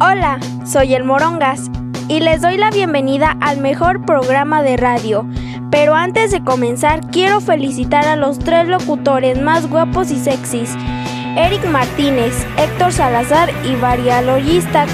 [0.00, 1.72] Hola, soy el Morongas
[2.06, 5.26] y les doy la bienvenida al mejor programa de radio.
[5.72, 10.76] Pero antes de comenzar, quiero felicitar a los tres locutores más guapos y sexys,
[11.36, 14.86] Eric Martínez, Héctor Salazar y Varia Logista,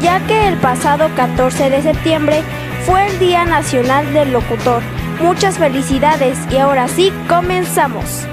[0.00, 2.42] ya que el pasado 14 de septiembre
[2.86, 4.82] fue el Día Nacional del Locutor.
[5.20, 8.29] Muchas felicidades y ahora sí, comenzamos.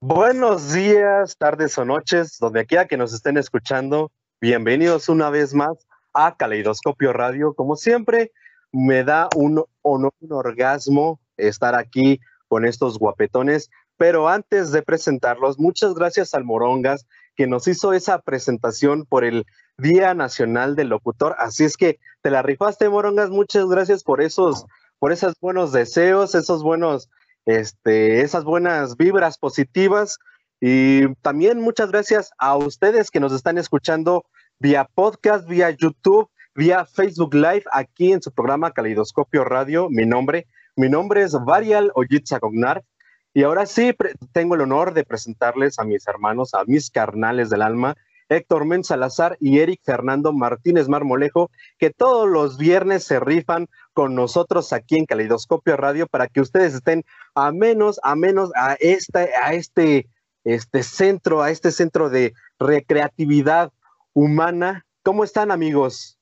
[0.00, 4.12] Buenos días, tardes o noches, donde quiera que nos estén escuchando.
[4.40, 5.76] Bienvenidos una vez más
[6.14, 7.52] a Caleidoscopio Radio.
[7.52, 8.30] Como siempre,
[8.70, 13.70] me da un honor, un orgasmo estar aquí con estos guapetones.
[13.96, 19.46] Pero antes de presentarlos, muchas gracias al Morongas que nos hizo esa presentación por el
[19.78, 21.34] Día Nacional del Locutor.
[21.38, 23.30] Así es que te la rifaste, Morongas.
[23.30, 24.64] Muchas gracias por esos,
[25.00, 27.10] por esos buenos deseos, esos buenos
[27.48, 30.18] este, esas buenas vibras positivas.
[30.60, 34.26] Y también muchas gracias a ustedes que nos están escuchando
[34.58, 39.88] vía podcast, vía YouTube, vía Facebook Live, aquí en su programa Caleidoscopio Radio.
[39.88, 42.84] Mi nombre, mi nombre es Varial Oyitza Gognar.
[43.32, 43.96] Y ahora sí,
[44.32, 47.96] tengo el honor de presentarles a mis hermanos, a mis carnales del alma,
[48.28, 54.14] Héctor Men Salazar y Eric Fernando Martínez Marmolejo, que todos los viernes se rifan con
[54.14, 59.30] nosotros aquí en Caleidoscopio Radio para que ustedes estén a menos, a menos a este,
[59.34, 60.06] a este,
[60.44, 63.72] este centro, a este centro de recreatividad
[64.12, 64.86] humana.
[65.02, 66.18] ¿Cómo están, amigos?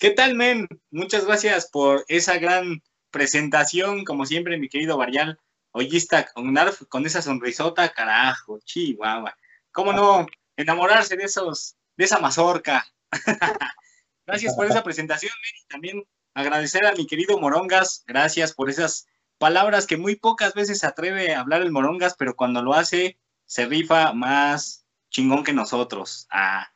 [0.00, 0.68] ¿Qué tal, men?
[0.90, 5.38] Muchas gracias por esa gran presentación, como siempre, mi querido Varial.
[5.72, 6.54] Oyista con,
[6.88, 9.36] con esa sonrisota, carajo, chihuahua.
[9.72, 10.26] ¿Cómo no?
[10.58, 12.86] Enamorarse de esos, de esa mazorca.
[14.26, 19.06] gracias por esa presentación, y también agradecer a mi querido Morongas, gracias por esas
[19.38, 23.18] palabras que muy pocas veces se atreve a hablar el Morongas, pero cuando lo hace,
[23.46, 26.26] se rifa más chingón que nosotros.
[26.30, 26.68] Ah,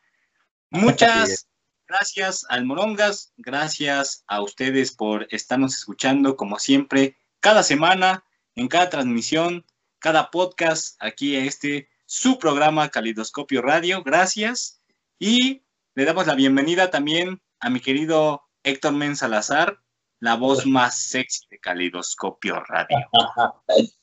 [0.71, 1.49] muchas
[1.87, 8.89] gracias al Morongas, gracias a ustedes por estarnos escuchando como siempre, cada semana, en cada
[8.91, 9.67] transmisión,
[9.99, 14.03] cada podcast, aquí a este su programa Calidoscopio Radio.
[14.03, 14.83] Gracias.
[15.19, 15.63] Y
[15.95, 19.79] le damos la bienvenida también a mi querido Héctor Men Salazar,
[20.21, 22.99] la voz más sexy de Calidoscopio Radio.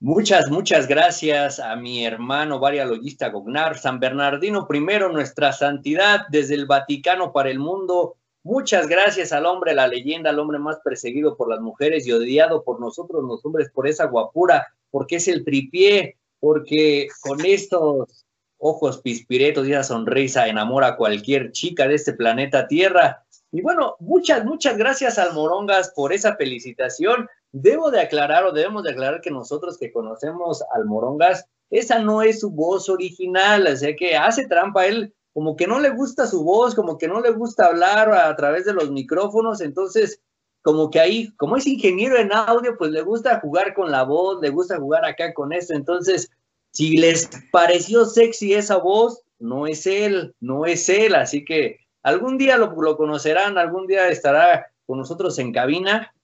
[0.00, 6.66] Muchas, muchas gracias a mi hermano varialogista Gognar, San Bernardino primero, nuestra santidad desde el
[6.66, 8.16] Vaticano para el mundo.
[8.42, 12.64] Muchas gracias al hombre, la leyenda, al hombre más perseguido por las mujeres y odiado
[12.64, 18.26] por nosotros los hombres por esa guapura, porque es el tripié, porque con estos
[18.58, 23.24] ojos pispiretos y esa sonrisa enamora a cualquier chica de este planeta Tierra.
[23.50, 27.30] Y bueno, muchas, muchas gracias al Morongas por esa felicitación.
[27.50, 32.20] Debo de aclarar o debemos de aclarar que nosotros que conocemos al Morongas, esa no
[32.20, 36.26] es su voz original, o sea que hace trampa él, como que no le gusta
[36.26, 40.20] su voz, como que no le gusta hablar a través de los micrófonos, entonces
[40.64, 44.40] como que ahí, como es ingeniero en audio, pues le gusta jugar con la voz,
[44.40, 45.74] le gusta jugar acá con esto.
[45.74, 46.30] Entonces,
[46.70, 51.16] si les pareció sexy esa voz, no es él, no es él.
[51.16, 56.14] Así que algún día lo, lo conocerán, algún día estará con nosotros en cabina,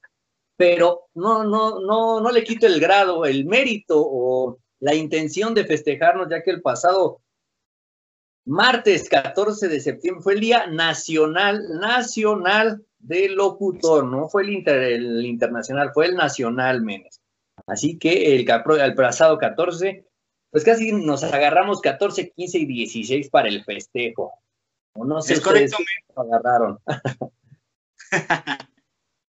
[0.57, 5.67] pero no, no, no, no le quito el grado, el mérito o la intención de
[5.67, 7.21] festejarnos, ya que el pasado
[8.47, 15.27] martes 14 de septiembre fue el Día Nacional, Nacional del locutor, no fue el, el
[15.27, 17.21] internacional, fue el nacional, menos.
[17.67, 18.47] Así que el,
[18.81, 20.07] el pasado 14,
[20.51, 24.35] pues casi nos agarramos 14, 15 y 16 para el festejo.
[24.93, 25.77] O no sé es correcto,
[26.17, 26.79] agarraron.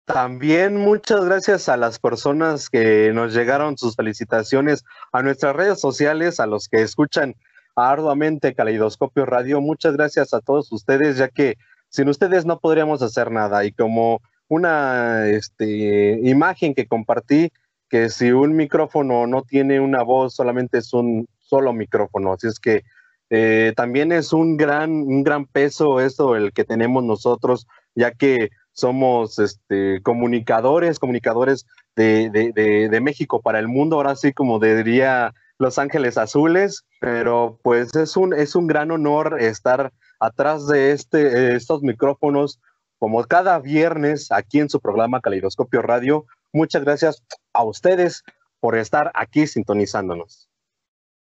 [0.06, 6.40] También muchas gracias a las personas que nos llegaron sus felicitaciones a nuestras redes sociales,
[6.40, 7.36] a los que escuchan
[7.75, 9.62] arduamente Caleidoscopio Radio.
[9.62, 11.57] Muchas gracias a todos ustedes, ya que
[11.89, 13.66] sin ustedes no podríamos hacer nada.
[13.66, 17.51] Y como una este, imagen que compartí,
[17.89, 22.33] que si un micrófono no tiene una voz, solamente es un solo micrófono.
[22.33, 22.83] Así es que
[23.30, 28.50] eh, también es un gran, un gran peso eso el que tenemos nosotros, ya que
[28.71, 31.65] somos este, comunicadores, comunicadores
[31.95, 37.59] de, de, de, México para el mundo, ahora sí como diría Los Ángeles Azules, pero
[37.62, 42.60] pues es un, es un gran honor estar atrás de este, estos micrófonos,
[42.98, 46.25] como cada viernes aquí en su programa Caleidoscopio Radio.
[46.51, 47.24] Muchas gracias
[47.54, 48.24] a ustedes
[48.60, 50.50] por estar aquí sintonizándonos.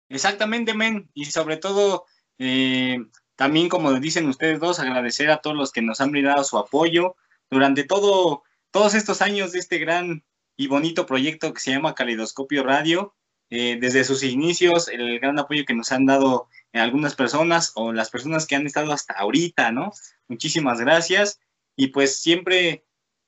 [0.08, 2.06] Exactamente, men, y sobre todo,
[2.38, 2.98] eh,
[3.36, 7.16] también como dicen ustedes dos, agradecer a todos los que nos han brindado su apoyo
[7.50, 10.24] durante todo, todos estos años de este gran
[10.56, 13.14] y bonito proyecto que se llama Caleidoscopio Radio.
[13.50, 16.48] eh, desde sus inicios, el gran apoyo que nos han dado
[16.80, 19.92] algunas personas o las personas que han estado hasta ahorita, ¿no?
[20.28, 21.40] Muchísimas gracias.
[21.76, 22.86] Y pues siempre,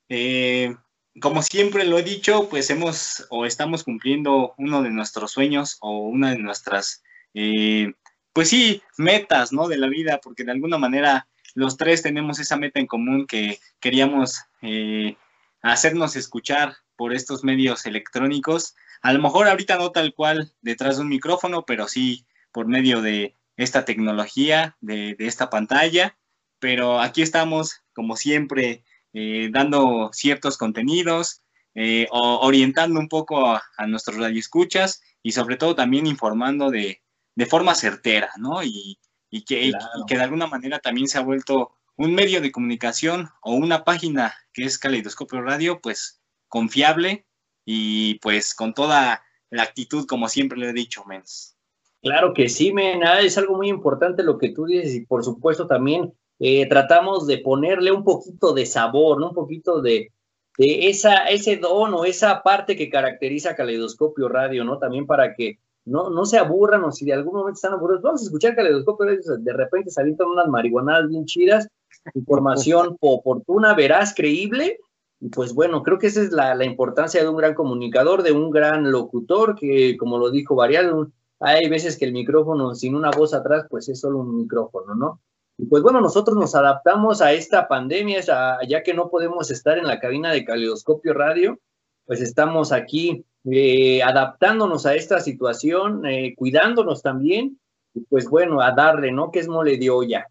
[0.08, 0.74] eh,
[1.20, 6.08] como siempre lo he dicho, pues hemos o estamos cumpliendo uno de nuestros sueños o
[6.08, 7.02] una de nuestras,
[7.34, 7.92] eh,
[8.32, 9.68] pues sí, metas, ¿no?
[9.68, 13.58] De la vida, porque de alguna manera los tres tenemos esa meta en común que
[13.80, 15.16] queríamos eh,
[15.62, 18.74] hacernos escuchar por estos medios electrónicos.
[19.02, 23.02] A lo mejor ahorita no tal cual detrás de un micrófono, pero sí por medio
[23.02, 26.16] de esta tecnología, de, esta pantalla.
[26.58, 31.42] Pero aquí estamos, como siempre, eh, dando ciertos contenidos,
[31.74, 37.02] eh, orientando un poco a, nuestros radioescuchas y sobre todo también informando de,
[37.48, 38.62] forma certera, ¿no?
[38.64, 38.98] Y,
[39.46, 39.72] que,
[40.06, 44.34] que de alguna manera también se ha vuelto un medio de comunicación o una página
[44.52, 47.26] que es Caleidoscopio Radio, pues confiable
[47.64, 51.57] y pues con toda la actitud, como siempre le he dicho, Mens.
[52.00, 55.24] Claro que sí, men, ah, es algo muy importante lo que tú dices y por
[55.24, 59.30] supuesto también eh, tratamos de ponerle un poquito de sabor, ¿no?
[59.30, 60.12] un poquito de,
[60.58, 64.78] de esa, ese don o esa parte que caracteriza Caleidoscopio Radio, ¿no?
[64.78, 68.20] También para que no, no se aburran o si de algún momento están aburridos, vamos
[68.20, 71.68] a escuchar Caleidoscopio Radio, de repente se unas marihuanadas bien chidas,
[72.14, 74.78] información oportuna, veraz, creíble,
[75.20, 78.30] y pues bueno, creo que esa es la, la, importancia de un gran comunicador, de
[78.30, 83.10] un gran locutor, que como lo dijo Varial, hay veces que el micrófono sin una
[83.10, 85.20] voz atrás, pues es solo un micrófono, ¿no?
[85.56, 88.20] Y pues bueno, nosotros nos adaptamos a esta pandemia,
[88.68, 91.58] ya que no podemos estar en la cabina de Caleidoscopio Radio,
[92.06, 97.58] pues estamos aquí eh, adaptándonos a esta situación, eh, cuidándonos también,
[97.92, 99.32] y pues bueno, a darle, ¿no?
[99.32, 100.26] Que es mole de olla.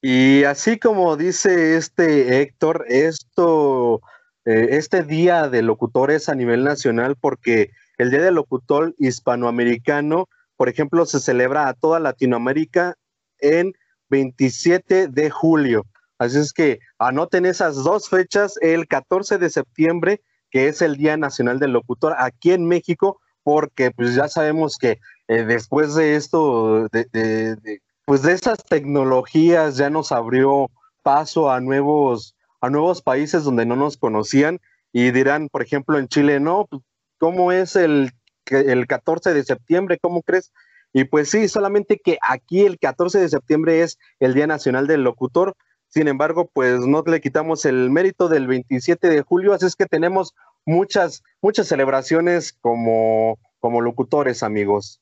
[0.00, 4.00] Y así como dice este Héctor, esto,
[4.44, 10.68] eh, este día de locutores a nivel nacional, porque el Día del Locutor Hispanoamericano, por
[10.68, 12.94] ejemplo, se celebra a toda Latinoamérica
[13.40, 13.72] en
[14.08, 15.84] 27 de julio.
[16.18, 21.16] Así es que anoten esas dos fechas, el 14 de septiembre, que es el Día
[21.16, 24.98] Nacional del Locutor aquí en México, porque pues ya sabemos que
[25.28, 30.70] eh, después de esto, de, pues de esas tecnologías ya nos abrió
[31.02, 34.60] paso a nuevos, a nuevos países donde no nos conocían
[34.92, 36.82] y dirán, por ejemplo, en Chile, no, pues,
[37.18, 38.12] ¿cómo es el,
[38.46, 39.98] el 14 de septiembre?
[40.00, 40.52] ¿Cómo crees?
[40.92, 45.04] Y pues sí, solamente que aquí el 14 de septiembre es el Día Nacional del
[45.04, 45.54] Locutor.
[45.88, 49.86] Sin embargo, pues no le quitamos el mérito del 27 de julio, así es que
[49.86, 50.34] tenemos
[50.64, 55.00] muchas, muchas celebraciones como, como locutores, amigos.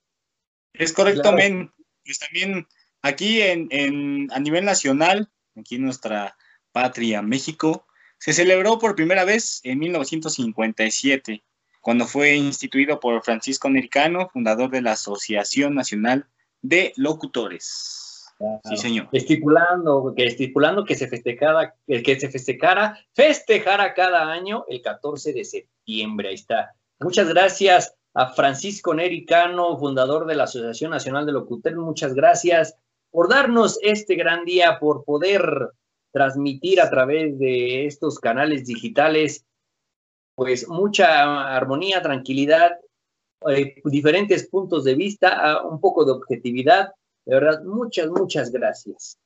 [0.72, 1.72] Es correcto, men.
[2.04, 2.66] Pues también
[3.02, 6.36] aquí en, en, a nivel nacional, aquí en nuestra
[6.70, 7.86] patria, México,
[8.18, 11.42] se celebró por primera vez en 1957
[11.86, 16.26] cuando fue instituido por Francisco Americano, fundador de la Asociación Nacional
[16.60, 18.26] de Locutores.
[18.64, 19.08] Sí, señor.
[19.12, 25.44] Estipulando que, estipulando que se festejara, que se festejara, festejara cada año el 14 de
[25.44, 26.30] septiembre.
[26.30, 26.74] Ahí está.
[26.98, 31.78] Muchas gracias a Francisco Nericano, fundador de la Asociación Nacional de Locutores.
[31.78, 32.74] Muchas gracias
[33.12, 35.70] por darnos este gran día, por poder
[36.10, 39.46] transmitir a través de estos canales digitales
[40.36, 42.72] pues mucha armonía, tranquilidad,
[43.48, 46.92] eh, diferentes puntos de vista, un poco de objetividad.
[47.24, 49.18] De verdad, muchas, muchas gracias.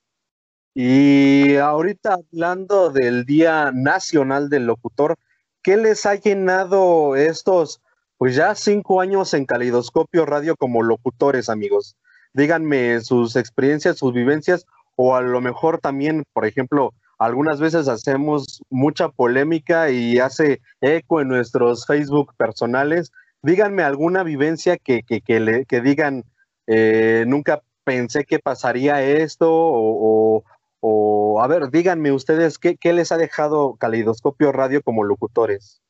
[0.72, 5.16] Y ahorita hablando del Día Nacional del Locutor,
[5.62, 7.82] ¿qué les ha llenado estos,
[8.16, 11.96] pues ya cinco años en Caleidoscopio Radio como locutores, amigos?
[12.32, 14.64] Díganme sus experiencias, sus vivencias,
[14.94, 21.20] o a lo mejor también, por ejemplo, algunas veces hacemos mucha polémica y hace eco
[21.20, 23.12] en nuestros Facebook personales.
[23.42, 26.24] Díganme alguna vivencia que, que, que, digan,
[26.66, 30.44] eh, nunca pensé que pasaría esto, o,
[30.80, 35.82] o, a ver, díganme ustedes, ¿qué, ¿qué, les ha dejado Caleidoscopio Radio como locutores?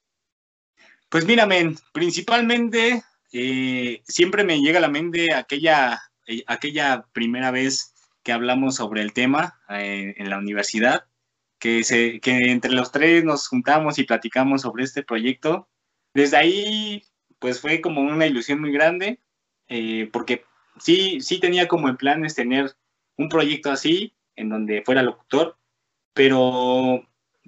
[1.09, 1.49] Pues mira,
[1.93, 7.95] principalmente eh, siempre me llega a la mente aquella, eh, aquella primera vez
[8.25, 11.05] que hablamos sobre el tema en la universidad
[11.61, 15.69] que, se, que entre los tres nos juntamos y platicamos sobre este proyecto.
[16.15, 17.05] Desde ahí,
[17.39, 19.21] pues fue como una ilusión muy grande,
[19.69, 20.45] eh, porque
[20.79, 22.75] sí, sí tenía como en planes tener
[23.17, 25.59] un proyecto así, en donde fuera locutor,
[26.15, 27.07] pero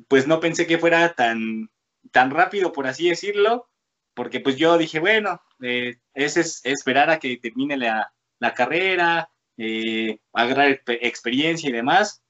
[0.08, 1.70] pues no pensé que fuera tan,
[2.12, 3.70] tan rápido, por así decirlo,
[4.14, 10.18] porque pues yo dije, bueno, eh, es, esperar a que termine la, la carrera, eh,
[10.34, 12.22] agarrar experiencia y demás,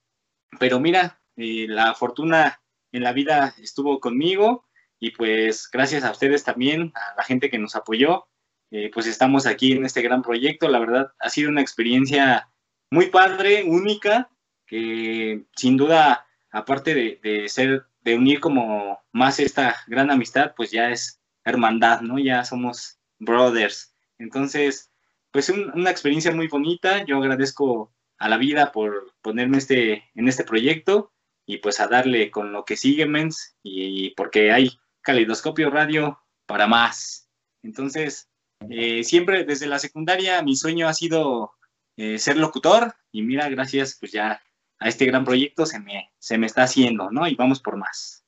[0.60, 2.60] pero mira, la fortuna
[2.92, 4.66] en la vida estuvo conmigo
[4.98, 8.26] y pues gracias a ustedes también, a la gente que nos apoyó,
[8.70, 10.68] eh, pues estamos aquí en este gran proyecto.
[10.68, 12.48] La verdad, ha sido una experiencia
[12.90, 14.30] muy padre, única,
[14.66, 20.70] que sin duda, aparte de, de ser, de unir como más esta gran amistad, pues
[20.70, 22.18] ya es hermandad, ¿no?
[22.18, 23.94] Ya somos brothers.
[24.18, 24.92] Entonces,
[25.32, 27.04] pues una experiencia muy bonita.
[27.04, 31.12] Yo agradezco a la vida por ponerme este, en este proyecto
[31.52, 34.71] y pues a darle con lo que sigue, mens, y, porque hay
[35.02, 37.28] Caleidoscopio Radio para más.
[37.62, 38.30] Entonces,
[38.71, 41.52] eh, siempre desde la secundaria mi sueño ha sido
[41.97, 44.42] eh, ser locutor y mira, gracias pues ya
[44.78, 47.28] a este gran proyecto se me, se me está haciendo, ¿no?
[47.28, 48.25] Y vamos por más.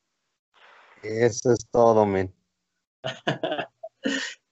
[1.03, 2.33] Eso es todo, men.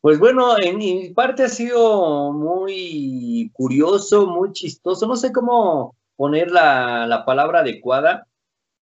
[0.01, 5.07] Pues bueno, en mi parte ha sido muy curioso, muy chistoso.
[5.07, 8.27] No sé cómo poner la, la palabra adecuada,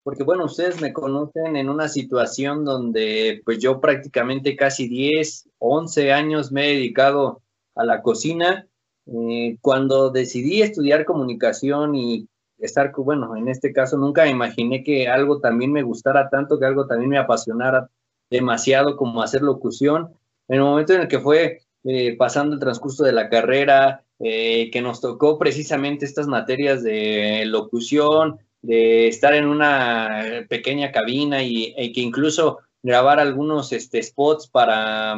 [0.08, 6.12] porque bueno, ustedes me conocen en una situación donde pues yo prácticamente casi 10, 11
[6.14, 7.42] años me he dedicado
[7.74, 8.66] a la cocina.
[9.04, 15.40] Eh, cuando decidí estudiar comunicación y estar, bueno, en este caso nunca imaginé que algo
[15.40, 17.90] también me gustara tanto, que algo también me apasionara
[18.30, 20.14] demasiado como hacer locución.
[20.48, 24.70] En el momento en el que fue eh, pasando el transcurso de la carrera, eh,
[24.70, 31.74] que nos tocó precisamente estas materias de locución, de estar en una pequeña cabina y,
[31.92, 35.16] que incluso grabar algunos este, spots para,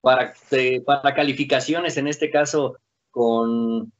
[0.00, 0.34] para,
[0.84, 2.76] para calificaciones, en este caso
[3.10, 3.92] con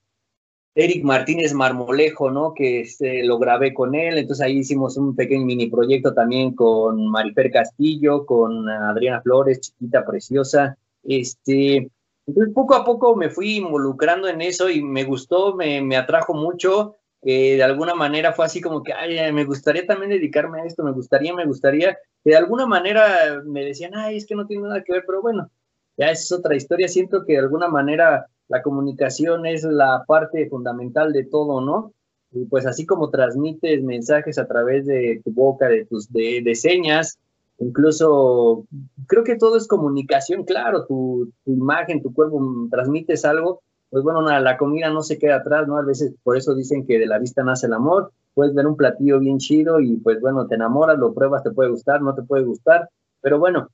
[0.74, 2.54] Eric Martínez Marmolejo, ¿no?
[2.54, 7.10] Que este, lo grabé con él, entonces ahí hicimos un pequeño mini proyecto también con
[7.10, 11.90] Marifer Castillo, con Adriana Flores, chiquita, preciosa, este,
[12.26, 16.32] entonces poco a poco me fui involucrando en eso y me gustó, me, me atrajo
[16.32, 20.82] mucho, de alguna manera fue así como que, ay, me gustaría también dedicarme a esto,
[20.82, 24.64] me gustaría, me gustaría, que de alguna manera me decían, ay, es que no tiene
[24.64, 25.48] nada que ver, pero bueno,
[25.96, 31.12] ya es otra historia, siento que de alguna manera la comunicación es la parte fundamental
[31.12, 31.92] de todo, ¿no?
[32.32, 37.18] Y pues así como transmites mensajes a través de tu boca, de tus de, señas,
[37.58, 38.64] incluso
[39.06, 44.56] creo que todo es comunicación, claro, tu imagen, tu cuerpo, transmites algo, pues bueno, la
[44.56, 45.76] comida no se queda atrás, ¿no?
[45.76, 48.74] A veces por eso dicen que de la vista nace el amor, puedes ver un
[48.74, 52.22] platillo bien chido y pues bueno, te enamoras, lo pruebas, te puede gustar, no te
[52.22, 52.88] puede gustar,
[53.20, 53.68] pero bueno,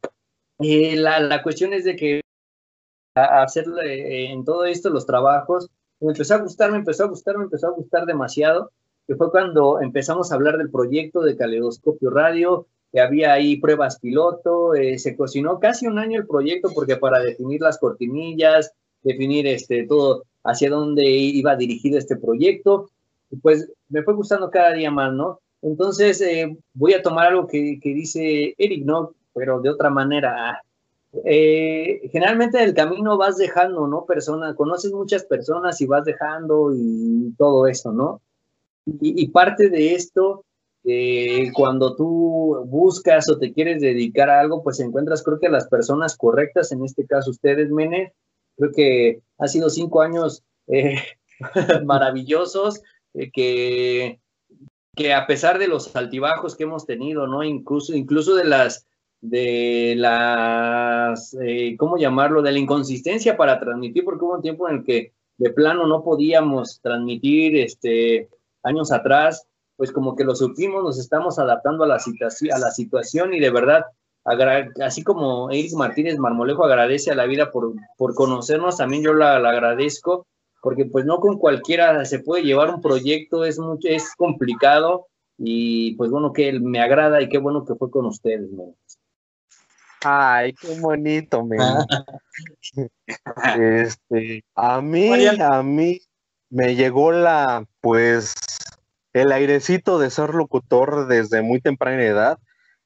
[0.59, 2.21] eh, la, la, cuestión es de que
[3.15, 5.71] hacer eh, en todo esto los trabajos,
[6.01, 8.73] me empezó a gustar, me empezó a gustar, me empezó a gustar demasiado,
[9.07, 14.01] que fue cuando empezamos a hablar del proyecto de Caleidoscopio Radio, que había ahí pruebas
[14.01, 19.47] piloto, eh, se cocinó casi un año el proyecto porque para definir las cortinillas, definir
[19.47, 22.91] este, todo hacia dónde iba dirigido este proyecto,
[23.43, 25.41] pues me fue gustando cada día más, ¿no?
[25.63, 29.13] Entonces eh, voy a tomar algo que, que, dice Eric, ¿no?
[29.35, 30.63] Pero de otra manera.
[31.25, 34.05] Eh, generalmente en el camino vas dejando, ¿no?
[34.05, 38.21] Personas, conoces muchas personas y vas dejando y todo eso, ¿no?
[39.01, 40.45] Y, parte de esto,
[40.85, 45.69] eh, cuando tú buscas o te quieres dedicar a algo, pues encuentras creo que las
[45.69, 48.15] personas correctas, en este caso ustedes, Mene,
[48.59, 50.97] Creo que ha sido cinco años eh,
[51.85, 52.83] maravillosos,
[53.15, 54.21] eh, que,
[54.95, 57.43] que a pesar de los altibajos que hemos tenido, ¿no?
[57.45, 58.87] Incluso, incluso de las,
[59.21, 62.43] de las, eh, ¿cómo llamarlo?
[62.43, 66.03] De la inconsistencia para transmitir, porque hubo un tiempo en el que de plano no
[66.03, 68.29] podíamos transmitir, este,
[68.65, 69.47] años atrás,
[69.77, 73.51] pues como que lo supimos, nos estamos adaptando a la, a la situación y de
[73.51, 73.85] verdad
[74.25, 79.37] así como Eric Martínez Marmolejo agradece a la vida por, por conocernos, también yo la,
[79.37, 80.27] agradezco,
[80.63, 85.07] porque pues no con cualquiera se puede llevar un proyecto, es, mucho, es complicado
[85.39, 88.51] y pues bueno, que me agrada y qué bueno que fue con ustedes.
[90.05, 91.47] Ay, qué bonito,
[93.59, 95.11] este, a mí,
[95.41, 96.01] a mí
[96.51, 98.35] me llegó la, pues,
[99.13, 102.39] el airecito de ser locutor desde muy temprana edad.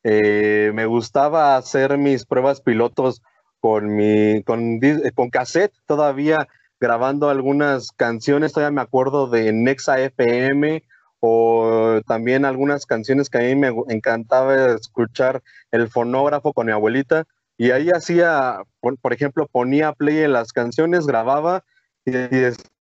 [0.05, 3.23] Eh, me gustaba hacer mis pruebas pilotos
[3.61, 4.81] con mi con,
[5.15, 6.49] con cassette todavía
[6.81, 10.83] grabando algunas canciones, todavía me acuerdo de Nexa FM
[11.21, 15.41] o también algunas canciones que a mí me encantaba escuchar
[15.71, 17.25] el fonógrafo con mi abuelita
[17.57, 21.63] y ahí hacía, por, ejemplo, ponía play en las canciones, grababa
[22.05, 22.13] y,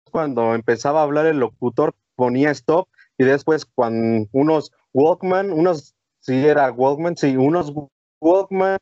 [0.09, 2.87] cuando empezaba a hablar el locutor ponía stop
[3.19, 7.73] y después cuando unos Walkman, unos sí era Walkman, sí, unos
[8.19, 8.77] Walkman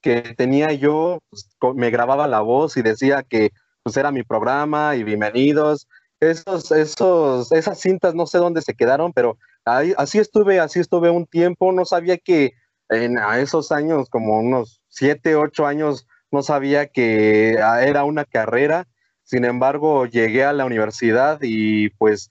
[0.00, 3.50] que tenía yo, pues, me grababa la voz y decía que
[3.82, 5.88] pues era mi programa y bienvenidos.
[6.20, 11.10] Esos, esos, esas cintas no sé dónde se quedaron, pero ahí, así estuve, así estuve
[11.10, 12.52] un tiempo, no sabía que
[12.90, 18.24] en, a esos años, como unos siete, ocho años, no sabía que ah, era una
[18.24, 18.86] carrera.
[19.24, 22.30] Sin embargo, llegué a la universidad y pues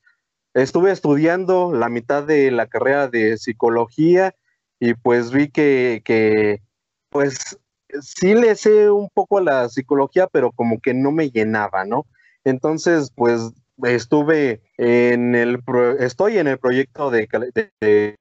[0.54, 4.36] estuve estudiando la mitad de la carrera de psicología
[4.82, 6.60] y pues vi que, que
[7.12, 7.58] pues
[8.02, 12.08] sí le sé un poco la psicología, pero como que no me llenaba, ¿no?
[12.44, 13.52] Entonces, pues
[13.84, 15.60] estuve en el,
[16.00, 17.28] estoy en el proyecto de,
[17.80, 18.16] de,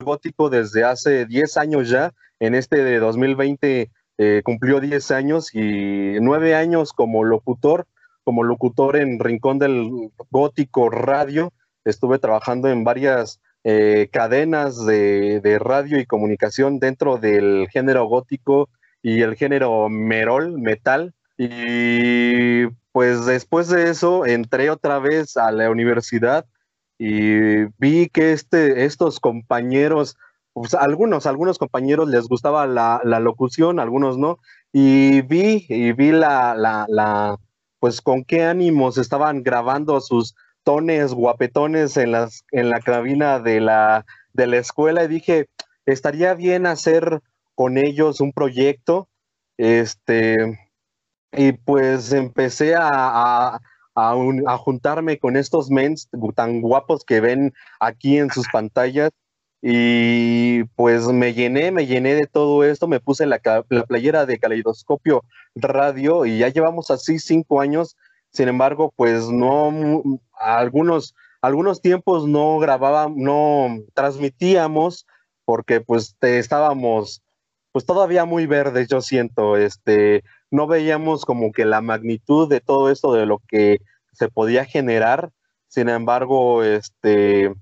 [0.00, 2.12] gótico desde hace 10 años ya.
[2.40, 7.86] En este de 2020 eh, cumplió 10 años y 9 años como locutor,
[8.24, 11.52] como locutor en Rincón del Gótico Radio.
[11.84, 18.68] Estuve trabajando en varias eh, cadenas de, de radio y comunicación dentro del género gótico
[19.02, 21.14] y el género merol, metal.
[21.36, 26.46] Y pues después de eso entré otra vez a la universidad
[26.98, 30.16] y vi que este, estos compañeros,
[30.52, 34.38] pues algunos, algunos compañeros les gustaba la, locución, algunos no,
[34.72, 37.36] y vi, y vi la, la, la,
[37.80, 43.60] pues con qué ánimos estaban grabando sus tones guapetones en, las, en la cabina de
[43.60, 45.48] la, de la escuela y dije,
[45.86, 47.20] estaría bien hacer
[47.54, 49.08] con ellos un proyecto,
[49.56, 50.58] este,
[51.32, 53.60] y pues empecé a,
[53.94, 59.10] a, juntarme con estos mens tan guapos que ven aquí en sus pantallas
[59.62, 64.38] y pues me llené, me llené de todo esto, me puse la, la playera de
[64.38, 67.96] Caleidoscopio Radio y ya llevamos así cinco años,
[68.34, 69.72] sin embargo, pues no,
[70.38, 75.06] algunos, algunos tiempos no grabábamos, no transmitíamos
[75.44, 77.22] porque pues estábamos
[77.72, 82.88] pues todavía muy verdes, yo siento, este, no veíamos como que la magnitud de todo
[82.90, 83.78] esto de lo que
[84.12, 85.30] se podía generar.
[85.66, 87.52] Sin embargo, este,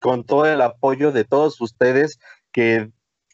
[0.00, 2.18] con todo el apoyo de todos ustedes
[2.52, 2.90] que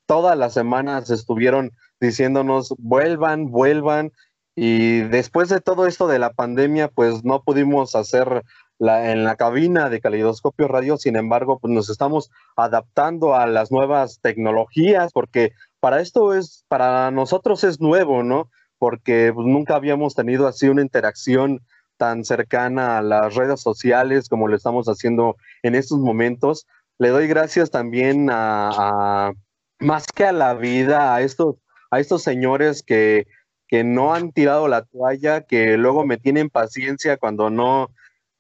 [0.07, 4.13] todas las semanas estuvieron diciéndonos vuelvan, vuelvan.
[4.62, 8.43] Y después de todo esto de la pandemia, pues no pudimos hacer
[8.78, 13.73] la, en la cabina de Calidoscopio Radio, sin embargo, pues nos estamos adaptando a las
[13.73, 18.50] nuevas tecnologías, porque para esto es, para nosotros es nuevo, ¿no?
[18.80, 21.61] porque pues, nunca habíamos tenido así una interacción
[21.97, 26.67] tan cercana a las redes sociales como lo estamos haciendo en estos momentos.
[26.99, 29.32] Le doy gracias también a,
[29.78, 31.56] más que a la vida, a estos,
[31.91, 33.26] a estos señores que,
[33.71, 37.89] que no han tirado la toalla, que luego me tienen paciencia cuando no,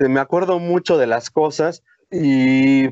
[0.00, 2.88] me acuerdo mucho de las cosas y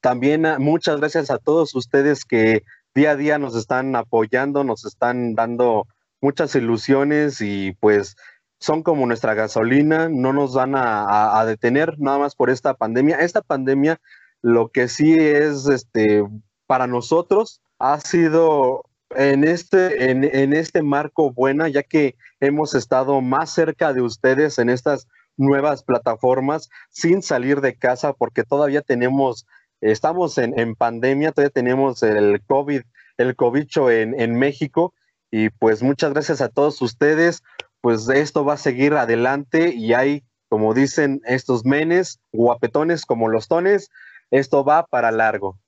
[0.00, 2.62] también muchas gracias a todos ustedes que
[2.94, 5.86] día a día nos están apoyando, nos están dando
[6.22, 8.16] muchas ilusiones y pues
[8.58, 13.18] son como nuestra gasolina, no nos van a, detener nada más por esta pandemia.
[13.18, 14.00] Esta pandemia
[14.40, 16.24] lo que sí es este
[16.66, 23.20] para nosotros ha sido en este, en, en, este marco buena, ya que hemos estado
[23.20, 29.46] más cerca de ustedes en estas nuevas plataformas sin salir de casa, porque todavía tenemos,
[29.80, 32.82] estamos en, en pandemia, todavía tenemos el COVID,
[33.16, 34.94] el cobicho en, en México,
[35.30, 37.42] y pues muchas gracias a todos ustedes.
[37.80, 43.46] Pues esto va a seguir adelante y hay, como dicen estos menes, guapetones como los
[43.46, 43.90] tones,
[44.30, 45.58] esto va para largo.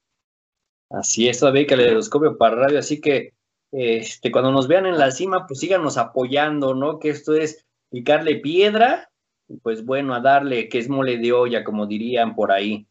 [0.91, 3.33] Así es, todavía caleidoscopio para radio, así que
[3.71, 6.99] este, cuando nos vean en la cima, pues síganos apoyando, ¿no?
[6.99, 9.11] Que esto es picarle piedra,
[9.49, 12.89] y pues bueno, a darle, que es mole de olla, como dirían por ahí.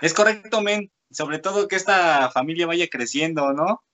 [0.00, 3.84] Es correcto, men sobre todo que esta familia vaya creciendo, ¿no?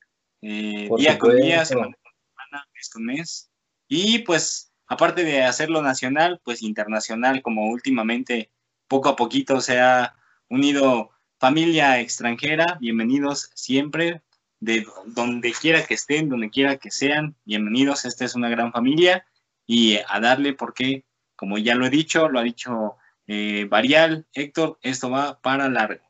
[0.41, 3.51] Eh, día con día, semana con semana, mes con mes.
[3.89, 8.51] Y pues, aparte de hacerlo nacional, pues internacional, como últimamente,
[8.89, 10.15] poco a poquito se ha
[10.51, 14.21] unido familia extranjera, bienvenidos siempre,
[14.59, 19.25] de donde quiera que estén, donde quiera que sean, bienvenidos, esta es una gran familia
[19.65, 21.05] y a darle porque,
[21.37, 22.97] como ya lo he dicho, lo ha dicho
[23.29, 26.03] eh, Varial, Héctor, esto va para largo.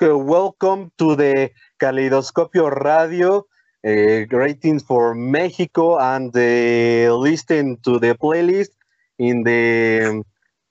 [0.00, 3.46] Welcome to the Caleidoscopio Radio
[3.84, 8.72] uh, ratings for Mexico and uh, listen to the playlist
[9.18, 10.22] in the,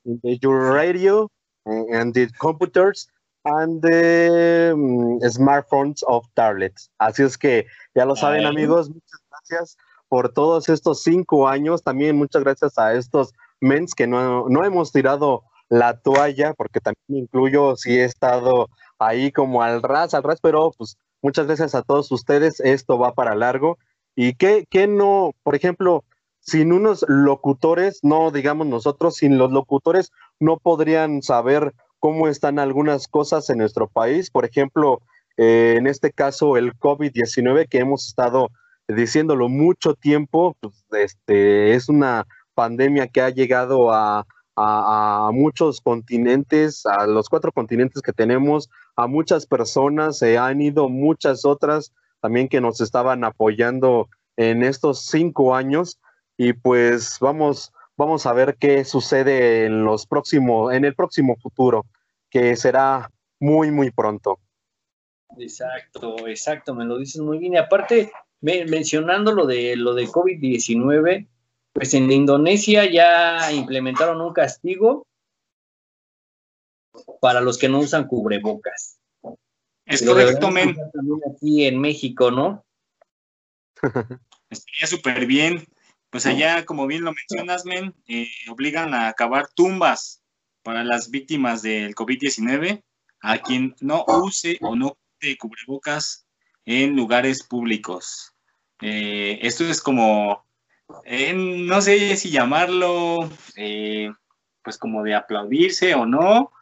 [0.06, 1.30] in the your radio
[1.66, 3.10] and the computers
[3.46, 6.90] and the um, smartphones of tablets.
[7.00, 11.84] Así es que ya lo saben amigos, muchas gracias por todos estos cinco años.
[11.84, 17.24] También muchas gracias a estos mens que no, no hemos tirado la toalla, porque también
[17.24, 21.82] incluyo si he estado ahí como al ras, al ras, pero pues muchas gracias a
[21.82, 23.78] todos ustedes, esto va para largo.
[24.16, 26.04] Y que, que no, por ejemplo,
[26.46, 33.08] sin unos locutores, no digamos nosotros, sin los locutores no podrían saber cómo están algunas
[33.08, 34.30] cosas en nuestro país.
[34.30, 35.02] Por ejemplo,
[35.38, 38.50] eh, en este caso el COVID-19 que hemos estado
[38.88, 46.86] diciéndolo mucho tiempo, pues, este, es una pandemia que ha llegado a, a, muchos continentes,
[46.86, 52.48] a los cuatro continentes que tenemos, a muchas personas, se han ido muchas otras también
[52.48, 56.00] que nos estaban apoyando en estos cinco años
[56.38, 61.86] y pues vamos, vamos a ver qué sucede en los próximos, en el próximo futuro,
[62.30, 64.40] que será muy, muy pronto.
[65.38, 67.54] Exacto, exacto, me lo dices muy bien.
[67.54, 71.28] Y aparte, mencionando lo de lo de COVID-19,
[71.74, 75.06] pues en Indonesia ya implementaron un castigo
[77.20, 79.00] para los que no usan cubrebocas.
[79.86, 80.76] Es correcto, men.
[80.94, 82.66] También aquí en México, ¿no?
[84.50, 85.66] Estaría súper bien.
[86.16, 90.24] Pues allá, como bien lo mencionas, men, eh, obligan a acabar tumbas
[90.64, 92.86] para las víctimas del COVID-19
[93.20, 96.26] a quien no use o no use cubrebocas
[96.64, 98.34] en lugares públicos.
[98.80, 100.46] Eh, esto es como
[100.88, 104.10] no sé si llamarlo, eh,
[104.64, 106.54] pues como de aplaudirse o no,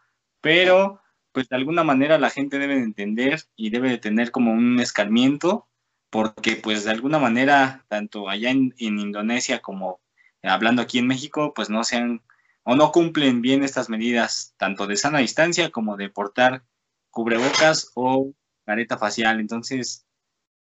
[0.41, 0.99] pero
[1.31, 4.79] pues de alguna manera la gente debe de entender y debe de tener como un
[4.79, 5.67] escarmiento,
[6.13, 9.99] porque pues de alguna manera, tanto allá en, Indonesia como
[10.43, 12.21] hablando aquí en México, pues no sean
[12.61, 16.63] o no cumplen bien estas medidas, tanto de sana distancia como de portar
[17.09, 18.31] cubrebocas o
[18.63, 19.39] careta facial.
[19.39, 20.05] Entonces,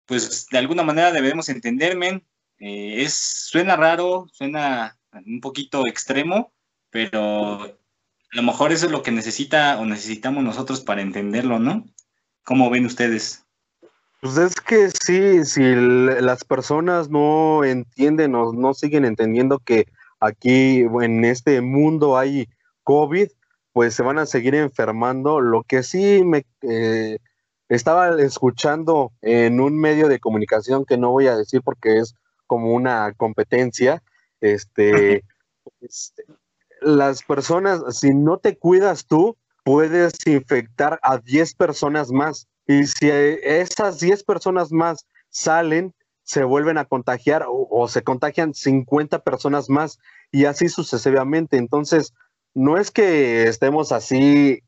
[0.07, 2.25] pues de alguna manera debemos entenderme,
[2.59, 6.51] eh, es, suena raro, suena un poquito extremo,
[6.89, 11.85] pero a lo mejor eso es lo que necesita o necesitamos nosotros para entenderlo, ¿no?
[12.43, 13.45] ¿Cómo ven ustedes?
[14.23, 19.87] Pues es que sí, si las personas no entienden o no siguen entendiendo que
[20.21, 22.49] aquí en este mundo hay
[22.85, 23.27] COVID,
[23.73, 25.41] pues se van a seguir enfermando.
[25.41, 27.19] Lo que sí me eh,
[27.69, 32.15] estaba escuchando en un medio de comunicación que no voy a decir porque es
[32.47, 34.05] como una competencia,
[34.41, 35.25] este,
[35.81, 36.23] este,
[36.81, 42.47] las personas, si no te cuidas tú, puedes infectar a 10 personas más.
[42.67, 45.95] Y si esas 10 personas más salen,
[46.25, 49.99] se vuelven a contagiar o, se contagian 50 personas más
[50.31, 51.57] y así sucesivamente.
[51.57, 52.15] Entonces,
[52.55, 54.61] no es que estemos así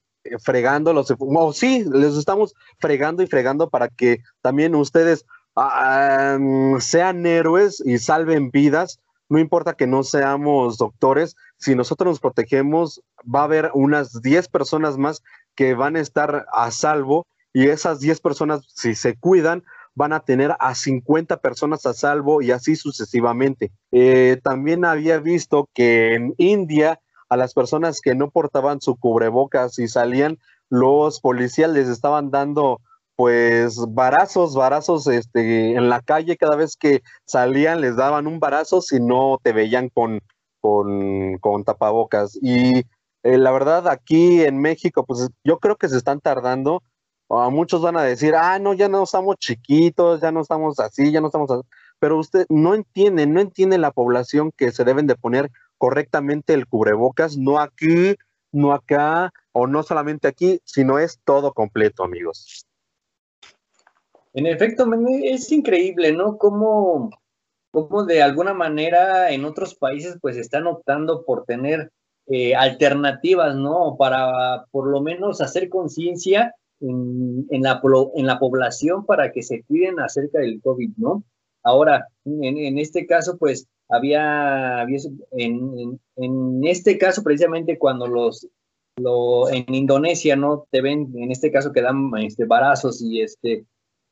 [0.42, 5.26] fregándolos, o sí, les estamos fregando y fregando para que también ustedes
[5.56, 6.36] Ah,
[6.80, 9.00] sean héroes y salven vidas.
[9.28, 14.48] No importa que no seamos doctores, si nosotros nos protegemos, va a haber unas 10
[14.48, 15.22] personas más
[15.54, 19.64] que van a estar a salvo y esas 10 personas, si se cuidan,
[19.94, 23.70] van a tener a 50 personas a salvo y así sucesivamente.
[23.92, 29.78] Eh, también había visto que en India a las personas que no portaban su cubrebocas
[29.78, 30.38] y salían,
[30.68, 32.80] los policías les estaban dando
[33.16, 38.82] pues varazos, varazos este, en la calle, cada vez que salían les daban un barazo
[38.82, 40.20] si no te veían con,
[40.60, 42.36] con, tapabocas.
[42.42, 42.78] Y
[43.22, 46.82] eh, la verdad, aquí en México, pues yo creo que se están tardando.
[47.28, 51.20] Muchos van a decir, ah, no, ya no estamos chiquitos, ya no estamos así, ya
[51.20, 51.62] no estamos así.
[51.98, 56.66] Pero usted no entiende, no entiende la población que se deben de poner correctamente el
[56.66, 58.16] cubrebocas, no aquí,
[58.52, 62.66] no acá, o no solamente aquí, sino es todo completo, amigos.
[64.32, 64.86] En efecto,
[65.22, 66.36] es increíble, ¿no?
[66.38, 67.10] Cómo,
[67.70, 71.90] cómo de alguna manera en otros países pues están optando por tener
[72.26, 73.96] eh, alternativas, ¿no?
[73.96, 77.80] Para por lo menos hacer conciencia en, la,
[78.14, 81.24] en la población para que se cuiden acerca del COVID, ¿no?
[81.62, 84.82] Ahora, en, este caso, pues había,
[85.32, 88.46] en, en, este caso precisamente cuando los,
[88.96, 90.66] lo, en Indonesia, ¿no?
[90.70, 93.64] Te ven, en este caso que dan este, barazos y este,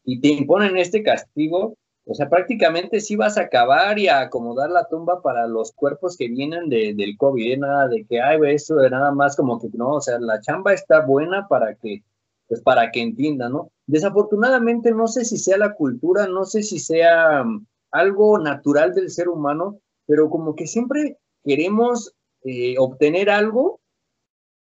[0.04, 4.70] y te imponen este castigo, o sea, prácticamente sí vas a acabar y a acomodar
[4.70, 7.56] la tumba para los cuerpos que vienen de, del COVID, ¿eh?
[7.56, 10.72] nada de que, ay, eso de nada más como que no, o sea, la chamba
[10.72, 12.02] está buena para que,
[12.52, 13.72] pues para que entiendan, ¿no?
[13.86, 19.08] Desafortunadamente no sé si sea la cultura, no sé si sea um, algo natural del
[19.08, 23.80] ser humano, pero como que siempre queremos eh, obtener algo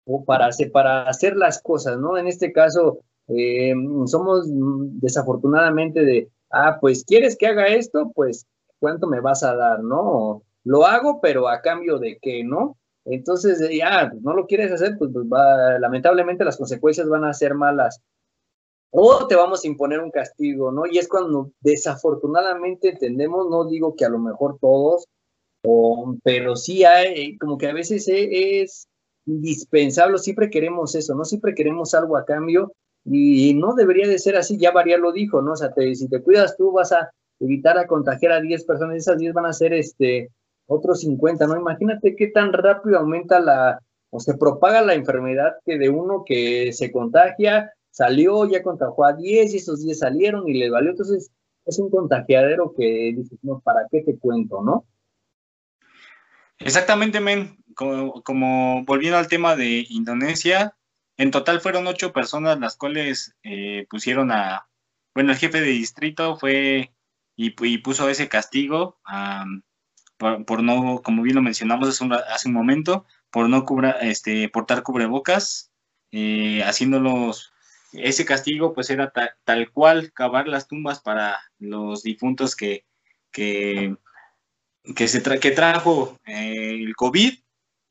[0.05, 2.19] o para hacer, para hacer las cosas, ¿no?
[2.19, 3.73] En este caso, eh,
[4.05, 8.47] somos desafortunadamente de, ah, pues quieres que haga esto, pues
[8.79, 10.43] cuánto me vas a dar, ¿no?
[10.65, 12.77] Lo hago, pero a cambio de qué, ¿no?
[13.05, 17.55] Entonces, ya, no lo quieres hacer, pues, pues va, lamentablemente las consecuencias van a ser
[17.55, 18.01] malas.
[18.93, 20.83] O te vamos a imponer un castigo, ¿no?
[20.87, 25.07] Y es cuando desafortunadamente entendemos, no digo que a lo mejor todos,
[26.25, 28.89] pero sí hay, como que a veces es
[29.27, 31.25] indispensable, siempre queremos eso, ¿no?
[31.25, 32.73] Siempre queremos algo a cambio
[33.05, 35.53] y no debería de ser así, ya Varial lo dijo, ¿no?
[35.53, 39.19] O sea, si te cuidas tú vas a evitar a contagiar a 10 personas, esas
[39.19, 40.31] 10 van a ser este,
[40.71, 41.57] otros 50, ¿no?
[41.57, 43.81] Imagínate qué tan rápido aumenta la,
[44.11, 49.15] o se propaga la enfermedad que de uno que se contagia, salió, ya contagió a
[49.15, 51.33] 10 y esos 10 salieron y le valió, entonces
[51.67, 54.87] es un contagiadero que dices, no, ¿para qué te cuento, no?
[56.59, 57.57] Exactamente, men.
[57.75, 60.77] Como, volviendo al tema de Indonesia,
[61.17, 64.69] en total fueron ocho personas las cuales eh, pusieron a,
[65.15, 66.93] bueno, el jefe de distrito fue
[67.37, 68.99] y, puso ese castigo
[70.21, 74.49] por, no, como bien lo mencionamos hace un, hace un momento, por no cubra, este,
[74.49, 75.73] portar cubrebocas,
[76.13, 77.53] eh, haciéndolos,
[77.93, 79.13] ese castigo pues era
[79.45, 82.85] tal cual cavar las tumbas para los difuntos que,
[83.33, 83.97] que,
[84.95, 87.35] que, se que trajo eh, el COVID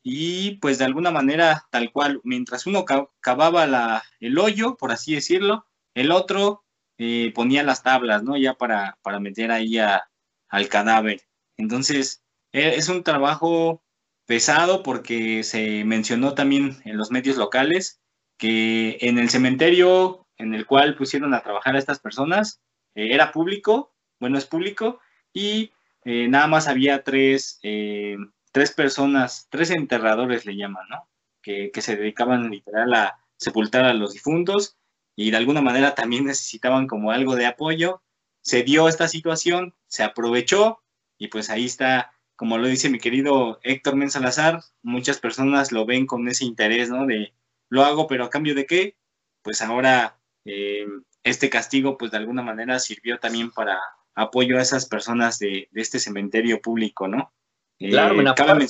[0.02, 2.84] y pues de alguna manera tal cual, mientras uno
[3.20, 6.64] cavaba la, el hoyo, por así decirlo, el otro
[6.96, 8.36] eh, ponía las tablas, ¿no?
[8.36, 11.22] Ya para, para meter ahí al cadáver.
[11.60, 13.82] Entonces, e, es un trabajo
[14.26, 18.00] pesado porque se mencionó también en los medios locales
[18.38, 22.62] que en el cementerio en el cual pusieron a trabajar a estas personas
[22.94, 25.00] eh, era público, bueno, es público,
[25.32, 25.72] y
[26.04, 28.16] eh, nada más había tres, eh,
[28.52, 31.08] tres personas, tres enterradores le llaman, ¿no?
[31.42, 34.76] Que, que, se dedicaban literal a sepultar a los difuntos
[35.16, 38.02] y de alguna manera también necesitaban como algo de apoyo.
[38.42, 40.79] Se dio esta situación, se aprovechó
[41.20, 45.84] y pues ahí está como lo dice mi querido Héctor Men Salazar, muchas personas lo
[45.84, 47.04] ven con ese interés, ¿no?
[47.06, 47.34] De
[47.68, 48.96] lo hago, pero a cambio de qué?
[49.42, 50.86] Pues ahora eh,
[51.22, 53.78] este castigo, pues de alguna manera sirvió también para
[54.14, 57.30] apoyo a esas personas de, este cementerio público, ¿no?
[57.78, 58.66] Eh, claro, me cabe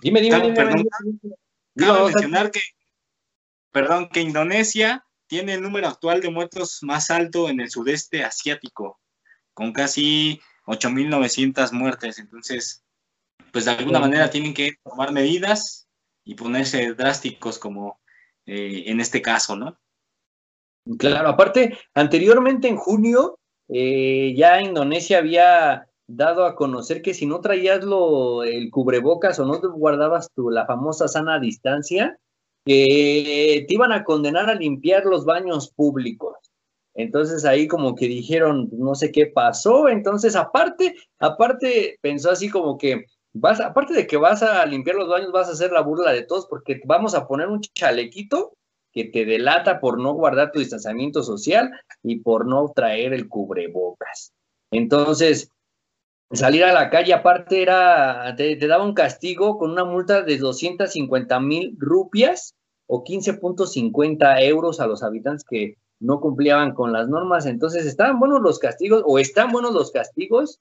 [0.00, 0.88] Dime, dime, dime, perdón,
[1.76, 2.60] cabe mencionar que,
[3.72, 9.00] perdón, que Indonesia tiene el número actual de muertos más alto en el sudeste asiático,
[9.52, 12.18] con casi 8.900 muertes.
[12.18, 12.82] Entonces,
[13.52, 15.86] pues de alguna manera tienen que tomar medidas
[16.24, 18.00] y ponerse drásticos como
[18.46, 19.78] eh, en este caso, ¿no?
[20.98, 27.40] Claro, aparte, anteriormente en junio, eh, ya Indonesia había dado a conocer que si no
[27.40, 32.18] traías lo, el cubrebocas o no te guardabas tu, la famosa sana distancia,
[32.66, 36.36] que te iban a condenar a limpiar los baños públicos.
[36.94, 39.88] Entonces ahí como que dijeron, no sé qué pasó.
[39.88, 45.08] Entonces, aparte, aparte pensó así como que vas, aparte de que vas a limpiar los
[45.08, 48.52] baños, vas a hacer la burla de todos porque vamos a poner un chalequito
[48.92, 51.72] que te delata por no guardar tu distanciamiento social
[52.04, 54.32] y por no traer el cubrebocas.
[54.70, 55.50] Entonces,
[56.30, 60.38] salir a la calle aparte era, te, te daba un castigo con una multa de
[60.38, 62.54] 250 mil rupias
[62.86, 67.46] o 15.50 euros a los habitantes que no cumplían con las normas.
[67.46, 70.60] Entonces, ¿estaban buenos los castigos o están buenos los castigos?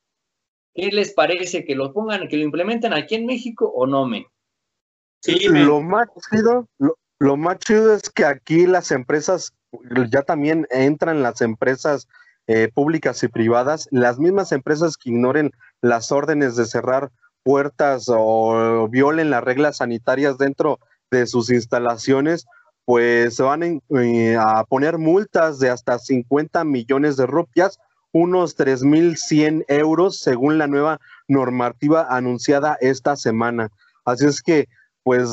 [0.73, 1.65] ¿Qué les parece?
[1.65, 4.25] ¿Que lo pongan, que lo implementen aquí en México o no, me?
[5.21, 6.67] Sí, lo más chido,
[7.19, 9.53] lo, más chido es que aquí las empresas,
[10.09, 12.07] ya también entran las empresas
[12.47, 15.51] eh, públicas y privadas, las mismas empresas que ignoren
[15.81, 17.11] las órdenes de cerrar
[17.43, 20.79] puertas o violen las reglas sanitarias dentro
[21.11, 22.45] de sus instalaciones,
[22.85, 27.79] pues se van eh, a poner multas de hasta 50 millones de rupias,
[28.11, 33.69] unos 3.100 euros según la nueva normativa anunciada esta semana.
[34.05, 34.67] Así es que,
[35.03, 35.29] pues,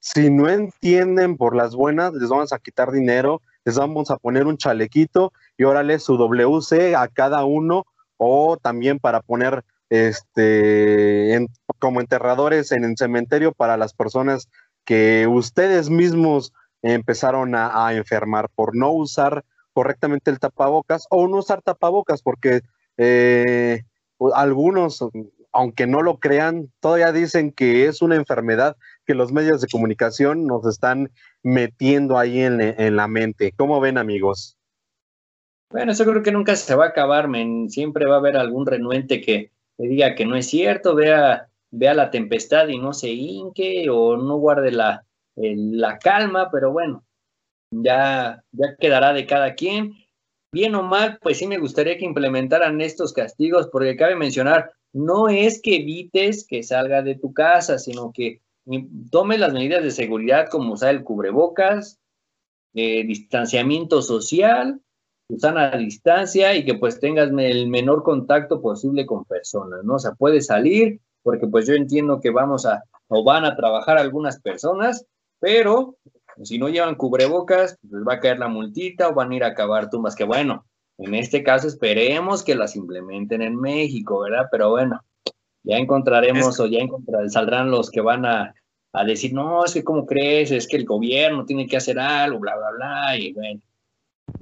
[0.00, 4.46] si no entienden por las buenas, les vamos a quitar dinero, les vamos a poner
[4.46, 7.84] un chalequito y órale su WC a cada uno
[8.16, 11.46] o también para poner este
[11.78, 14.48] como enterradores en el cementerio para las personas
[14.84, 21.62] que ustedes mismos empezaron a, enfermar por no usar correctamente el tapabocas o no usar
[21.62, 22.60] tapabocas, porque
[22.96, 23.82] eh,
[24.34, 25.04] algunos,
[25.52, 30.46] aunque no lo crean, todavía dicen que es una enfermedad que los medios de comunicación
[30.46, 31.10] nos están
[31.42, 33.52] metiendo ahí en, la mente.
[33.56, 34.56] ¿Cómo ven, amigos?
[35.70, 37.28] Bueno, eso creo que nunca se va a acabar.
[37.68, 41.94] Siempre va a haber algún renuente que, le diga que no es cierto, vea, vea
[41.94, 47.04] la tempestad y no se hinque o no guarde la, la calma, pero bueno,
[47.70, 49.94] ya, ya quedará de cada quien.
[50.52, 55.28] Bien o mal, pues sí me gustaría que implementaran estos castigos, porque cabe mencionar, no
[55.28, 58.40] es que evites que salga de tu casa, sino que
[59.10, 61.98] tome las medidas de seguridad como usar el cubrebocas,
[62.74, 64.80] eh, distanciamiento social,
[65.28, 69.94] usar a distancia y que pues tengas el menor contacto posible con personas, ¿no?
[69.94, 73.98] O sea, puedes salir, porque pues yo entiendo que vamos a o van a trabajar
[73.98, 75.04] algunas personas,
[75.40, 75.96] pero
[76.42, 79.44] Si no llevan cubrebocas, pues les va a caer la multita o van a ir
[79.44, 80.64] a acabar tumbas, que bueno,
[80.96, 84.46] en este caso esperemos que las implementen en México, ¿verdad?
[84.50, 85.02] Pero bueno,
[85.62, 86.80] ya encontraremos o ya
[87.28, 88.54] saldrán los que van a,
[88.92, 92.38] a, decir, no, es que cómo crees, es que el gobierno tiene que hacer algo,
[92.38, 93.60] bla, bla, bla, y bueno.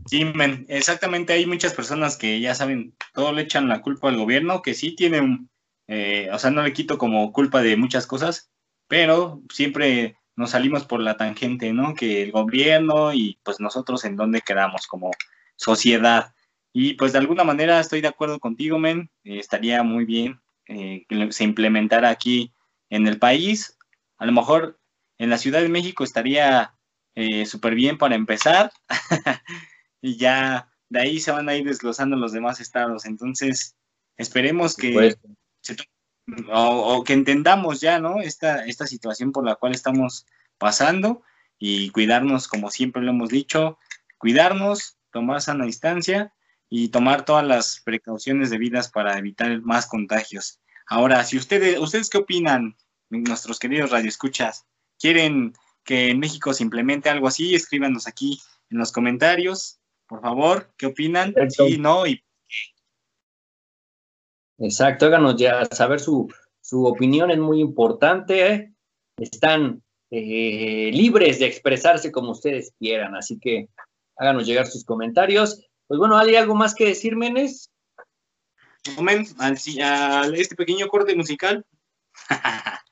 [0.07, 0.31] Sí,
[0.69, 4.75] exactamente, hay muchas personas que ya saben, todo le echan la culpa al gobierno, que
[4.75, 5.51] sí tiene un,
[5.87, 8.51] eh, o sea, no le quito como culpa de muchas cosas,
[8.87, 11.95] pero siempre nos salimos por la tangente, ¿no?
[11.95, 15.11] Que el gobierno y pues nosotros en dónde quedamos como
[15.57, 16.33] sociedad.
[16.73, 21.05] Y pues de alguna manera estoy de acuerdo contigo, men, eh, estaría muy bien eh,
[21.09, 22.53] que se implementara aquí
[22.89, 23.77] en el país.
[24.17, 24.79] A lo mejor
[25.19, 26.73] en la Ciudad de México estaría
[27.17, 28.71] eh, súper bien para empezar
[30.01, 33.07] y ya de ahí se van a ir desglosando los demás estados.
[33.07, 33.75] Entonces,
[34.17, 35.17] esperemos que,
[36.53, 38.21] o, que entendamos ya, ¿no?
[38.21, 40.27] Esta, esta situación por la cual estamos
[40.59, 41.23] pasando
[41.59, 43.79] y cuidarnos, como siempre lo hemos dicho,
[44.19, 46.35] cuidarnos, tomar sana distancia
[46.69, 50.61] y tomar todas las precauciones debidas para evitar más contagios.
[50.87, 52.77] Ahora, si ustedes, ¿ustedes qué opinan,
[53.11, 54.67] nuestros queridos radioescuchas?
[54.99, 57.55] ¿Quieren que en México se implemente algo así?
[57.55, 61.35] Escríbanos aquí en los comentarios, por favor, ¿qué opinan?
[61.51, 62.23] Sí, no y
[64.59, 66.29] Exacto, háganos ya saber su,
[66.61, 68.53] su opinión, es muy importante.
[68.53, 68.73] ¿eh?
[69.17, 73.69] Están eh, libres de expresarse como ustedes quieran, así que
[74.17, 75.65] háganos llegar sus comentarios.
[75.87, 77.71] Pues bueno, ¿hay algo más que decir, Menes?
[78.97, 81.65] Momento, al, este pequeño corte musical.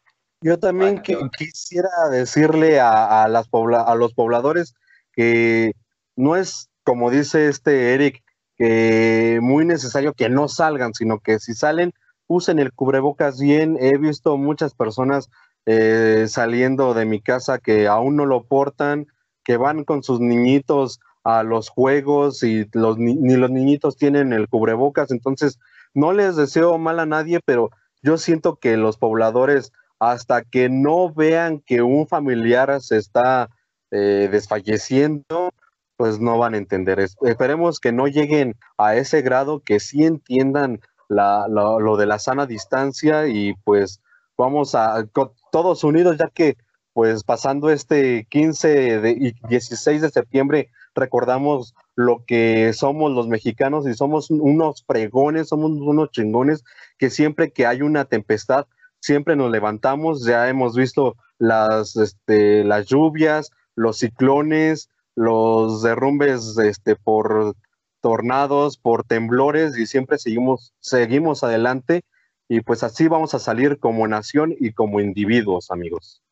[0.43, 4.75] Yo también quisiera decirle a, las a los pobladores
[5.13, 5.73] que
[6.15, 8.23] no es, como dice este Eric,
[8.57, 11.93] que muy necesario que no salgan, sino que si salen,
[12.27, 13.77] usen el cubrebocas bien.
[13.81, 15.31] He visto muchas personas
[15.67, 19.07] eh, saliendo de mi casa que aún no lo portan,
[19.45, 24.49] que van con sus niñitos a los juegos y los, ni los niñitos tienen el
[24.49, 25.11] cubrebocas.
[25.11, 25.59] Entonces,
[25.93, 27.71] no les deseo mal a nadie, pero
[28.03, 33.49] yo siento que los pobladores, hasta que no vean que un familiar se está
[33.91, 35.51] eh, desfalleciendo,
[35.97, 36.99] pues no van a entender.
[37.01, 43.29] esperemos que no lleguen a ese grado, que sí entiendan lo de la sana distancia
[43.29, 44.01] y pues
[44.37, 45.07] vamos a
[45.51, 46.57] todos unidos, ya que
[46.93, 53.95] pues pasando este 15 y 16 de septiembre recordamos lo que somos los mexicanos y
[53.95, 56.65] somos unos fregones, somos unos chingones
[56.99, 58.67] que siempre que hay una tempestad,
[58.99, 66.95] siempre nos levantamos, ya hemos visto las, este, las lluvias, los ciclones, los derrumbes este,
[66.95, 67.57] por
[68.01, 72.03] tornados, por temblores y siempre seguimos, seguimos adelante
[72.49, 76.23] y pues así vamos a salir como nación y como individuos, amigos.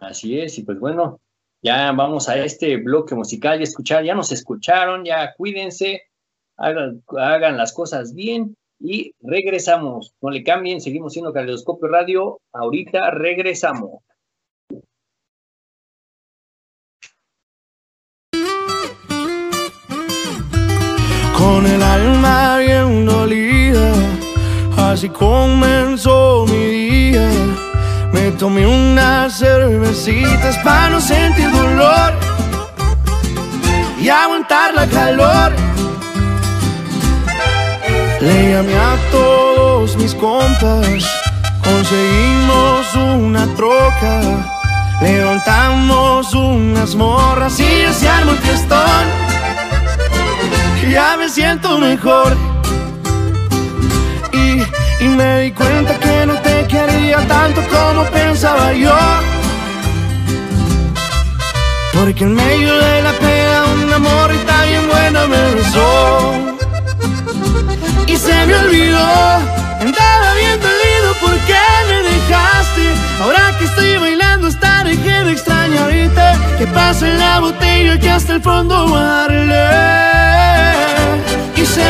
[0.00, 1.20] Así es, y pues bueno,
[1.62, 6.02] ya vamos a este bloque musical y escuchar, ya nos escucharon, ya cuídense,
[6.56, 10.12] hagan, hagan las cosas bien y regresamos.
[10.20, 14.02] No le cambien, seguimos siendo Caleidoscopio Radio, ahorita regresamos.
[21.44, 23.92] Con el alma bien dolida,
[24.78, 27.28] así comenzó mi día
[28.14, 32.14] me tomé unas cervecitas para no sentir dolor
[34.00, 35.52] y aguantar la calor.
[38.20, 41.04] Le llamé a todos mis compas,
[41.62, 44.20] conseguimos una troca,
[45.02, 49.23] levantamos unas morras y ya se armó fiestón.
[50.90, 52.36] Ya me siento mejor.
[54.32, 54.62] Y,
[55.04, 58.94] y me di cuenta que no te quería tanto como pensaba yo.
[61.92, 66.32] Porque en medio de la pena un amor y tan bien buena me besó.
[68.06, 69.06] Y se me olvidó,
[69.80, 71.56] andaba bien dolido porque
[71.88, 72.94] me dejaste.
[73.22, 75.34] Ahora que estoy bailando estaré que me
[75.78, 79.54] ahorita Que pase la botella que hasta el fondo darle
[80.20, 80.23] Y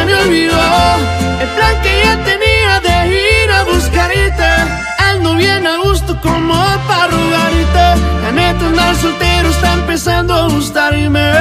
[0.05, 0.61] me olvidó.
[1.41, 4.51] El plan que ya tenía de ir a buscarte.
[4.99, 6.55] Ando bien a gusto como
[6.89, 7.87] para rogarte
[8.23, 11.33] La neta andar soltero está empezando a gustarme.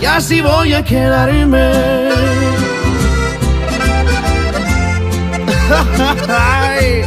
[0.00, 1.66] Y así voy a quedarme.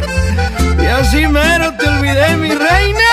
[0.82, 3.09] Y así mero te olvidé mi reina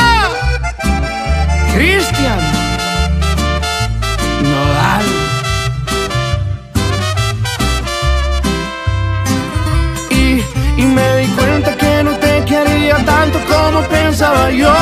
[12.64, 14.74] quería tanto como pensaba yo.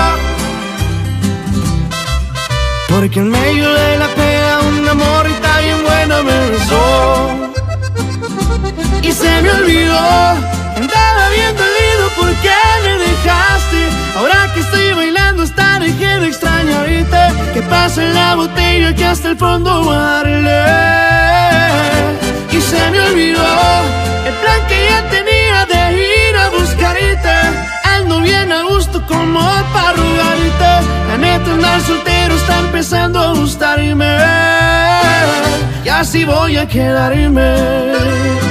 [2.90, 7.46] Porque en medio de la pena una morrita bien buena me besó.
[9.02, 10.00] Y se me olvidó
[10.76, 12.50] Andaba bien dolido porque
[12.84, 13.82] me dejaste
[14.18, 17.54] Ahora que estoy bailando hasta dejé de extrañarte.
[17.54, 20.64] Que pasa en la botella que hasta el fondo darle
[22.52, 23.46] Y se me olvidó
[24.26, 25.35] el plan que ya tenía
[28.26, 29.40] bien a gusto como
[29.74, 34.18] para rogarte La neta andar soltero está empezando a gustarme.
[35.86, 38.45] Y así voy a quedarme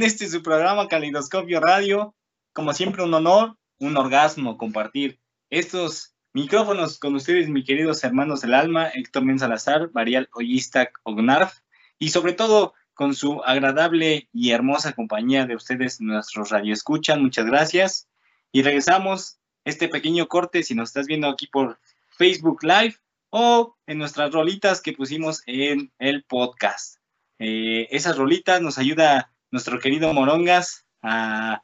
[0.00, 2.14] en este su programa Calidoscopio Radio.
[2.54, 5.20] Como siempre, un honor, un orgasmo compartir
[5.50, 11.58] estos micrófonos con ustedes, mis queridos hermanos del alma, Héctor Men Salazar, Varial Oyistak Ognarf,
[11.98, 17.20] y sobre todo con su agradable y hermosa compañía de ustedes, nuestros radioescuchan.
[17.20, 18.08] Muchas gracias.
[18.52, 21.78] Y regresamos este pequeño corte, si nos estás viendo aquí por
[22.08, 22.96] Facebook Live
[23.28, 26.96] o en nuestras rolitas que pusimos en el podcast.
[27.38, 31.62] Eh, esas rolitas nos ayuda nuestro querido Morongas a,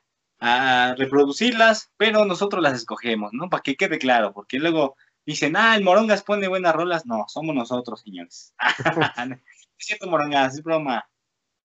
[0.99, 3.49] reproducirlas, pero nosotros las escogemos, ¿no?
[3.49, 7.07] Para que quede claro, porque luego dicen, ah, el Morongas pone buenas rolas.
[7.07, 8.55] No, somos nosotros, señores.
[9.79, 11.09] es cierto, Morongas, es broma.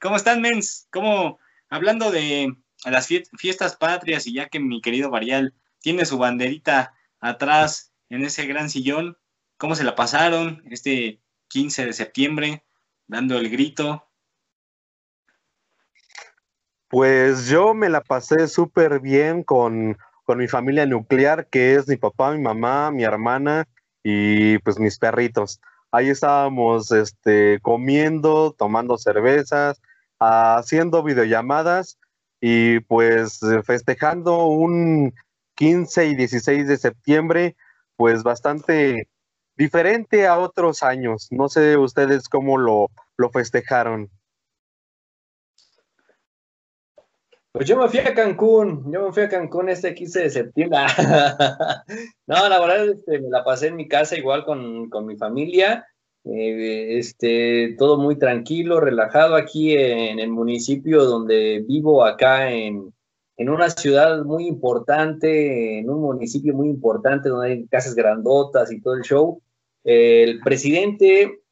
[0.00, 0.88] ¿Cómo están, mens?
[0.90, 2.56] ¿Cómo, hablando de
[2.86, 8.46] las fiestas patrias y ya que mi querido Varial tiene su banderita atrás en ese
[8.46, 9.18] gran sillón,
[9.56, 11.20] ¿cómo se la pasaron este
[11.50, 12.64] 15 de septiembre
[13.06, 14.06] dando el grito?
[16.88, 21.96] Pues yo me la pasé súper bien con, con mi familia nuclear, que es mi
[21.96, 23.68] papá, mi mamá, mi hermana
[24.02, 25.60] y pues mis perritos.
[25.92, 29.82] Ahí estábamos este, comiendo, tomando cervezas,
[30.18, 31.98] haciendo videollamadas
[32.40, 35.12] y pues festejando un
[35.56, 37.56] 15 y 16 de septiembre,
[37.96, 39.08] pues bastante
[39.60, 41.28] diferente a otros años.
[41.30, 42.88] No sé ustedes cómo lo,
[43.18, 44.08] lo festejaron.
[47.52, 50.78] Pues yo me fui a Cancún, yo me fui a Cancún este 15 de septiembre.
[52.26, 55.86] no, la verdad, este, me la pasé en mi casa igual con, con mi familia.
[56.24, 62.94] Eh, este, todo muy tranquilo, relajado aquí en el municipio donde vivo, acá en,
[63.36, 68.80] en una ciudad muy importante, en un municipio muy importante donde hay casas grandotas y
[68.80, 69.42] todo el show.
[69.84, 71.42] El presidente,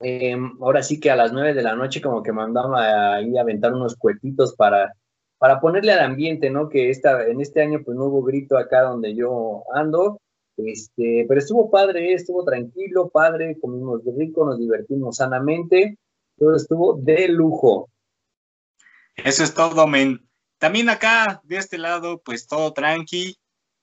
[0.00, 3.42] em, ahora sí que a las nueve de la noche como que mandaba ahí a
[3.42, 4.94] aventar unos cuetitos para,
[5.38, 6.68] para ponerle al ambiente, ¿no?
[6.68, 10.20] Que esta, en este año pues no hubo grito acá donde yo ando,
[10.56, 15.98] este, pero estuvo padre, estuvo tranquilo, padre, comimos rico, nos divertimos sanamente,
[16.38, 17.90] todo estuvo de lujo.
[19.16, 20.26] Eso es todo, men.
[20.58, 23.36] También acá, de este lado, pues todo tranqui,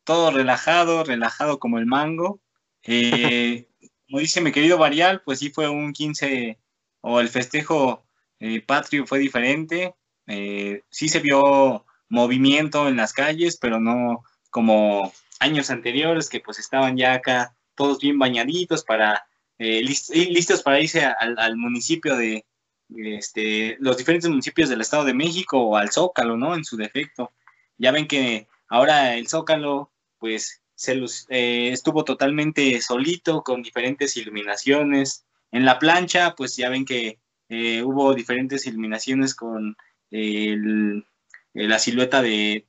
[0.03, 2.39] todo relajado, relajado como el mango.
[2.83, 3.67] Eh,
[4.13, 6.59] como dice mi querido Varial, pues sí fue un 15
[7.01, 8.05] o el festejo
[8.39, 9.95] eh, patrio fue diferente.
[10.27, 16.59] Eh, sí se vio movimiento en las calles, pero no como años anteriores que pues
[16.59, 19.25] estaban ya acá todos bien bañaditos para
[19.57, 22.45] listos para irse al municipio de,
[22.89, 26.53] este, los diferentes municipios del Estado de México o al Zócalo, ¿no?
[26.53, 27.31] En su defecto.
[27.79, 35.25] Ya ven que ahora el Zócalo, pues, eh, estuvo totalmente solito con diferentes iluminaciones.
[35.51, 37.19] En la plancha, pues ya ven que
[37.49, 39.75] eh, hubo diferentes iluminaciones con
[40.09, 42.67] la silueta de,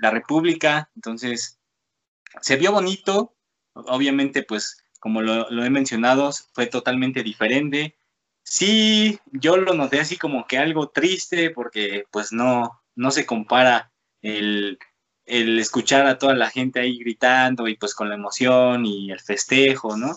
[0.00, 0.90] la República.
[0.94, 1.58] Entonces,
[2.40, 3.34] se vio bonito.
[3.74, 7.96] Obviamente, pues, como lo he mencionado, fue totalmente diferente
[8.48, 13.92] Sí, yo lo noté así como que algo triste porque pues no, no se compara
[14.22, 14.78] el,
[15.26, 19.96] escuchar a toda la gente ahí gritando y pues con la emoción y el festejo,
[19.96, 20.16] ¿no?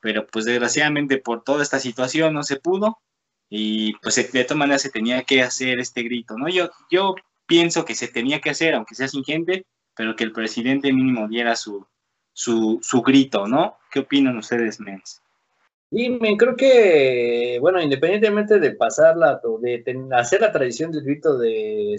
[0.00, 2.98] Pero pues desgraciadamente por toda esta situación no se pudo
[3.48, 6.48] y pues de todas maneras se tenía que hacer este grito, ¿no?
[6.48, 7.14] Yo, yo
[7.46, 11.28] pienso que se tenía que hacer, aunque sea sin gente, pero que el presidente mínimo
[11.28, 11.86] diera su,
[12.32, 13.78] su, su grito, ¿no?
[13.90, 15.22] ¿Qué opinan ustedes, mens?
[15.96, 21.96] Y me creo que, bueno, independientemente de pasarla, de hacer la tradición del grito de,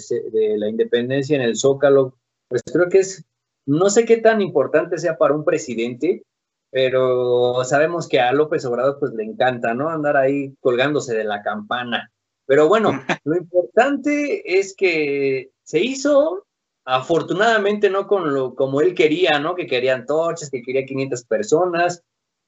[0.58, 2.14] la independencia en el Zócalo,
[2.48, 3.26] pues creo que es,
[3.66, 6.24] no sé qué tan importante sea para un presidente,
[6.72, 9.90] pero sabemos que a López Obrador pues le encanta, ¿no?
[9.90, 12.12] Andar ahí colgándose de la campana.
[12.46, 12.92] Pero bueno,
[13.24, 16.46] lo importante es que se hizo,
[16.86, 19.56] afortunadamente, no con lo, como él quería, ¿no?
[19.56, 22.04] Que querían torches, que quería 500 personas,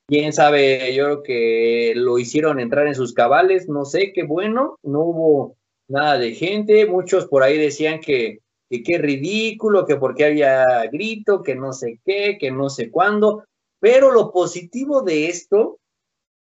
[0.08, 4.80] quién sabe, yo creo que lo hicieron entrar en sus cabales, no sé, qué bueno,
[4.84, 8.40] no hubo nada de gente, muchos por ahí decían que,
[8.70, 13.46] que qué ridículo, que porque había grito, que no sé qué, que no sé cuándo,
[13.80, 15.80] pero lo positivo de esto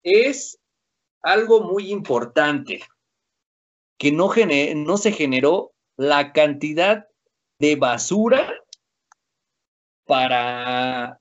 [0.03, 0.59] es
[1.23, 2.81] algo muy importante,
[3.99, 4.31] que no,
[4.77, 7.07] no se generó la cantidad
[7.59, 8.53] de basura
[10.07, 11.21] para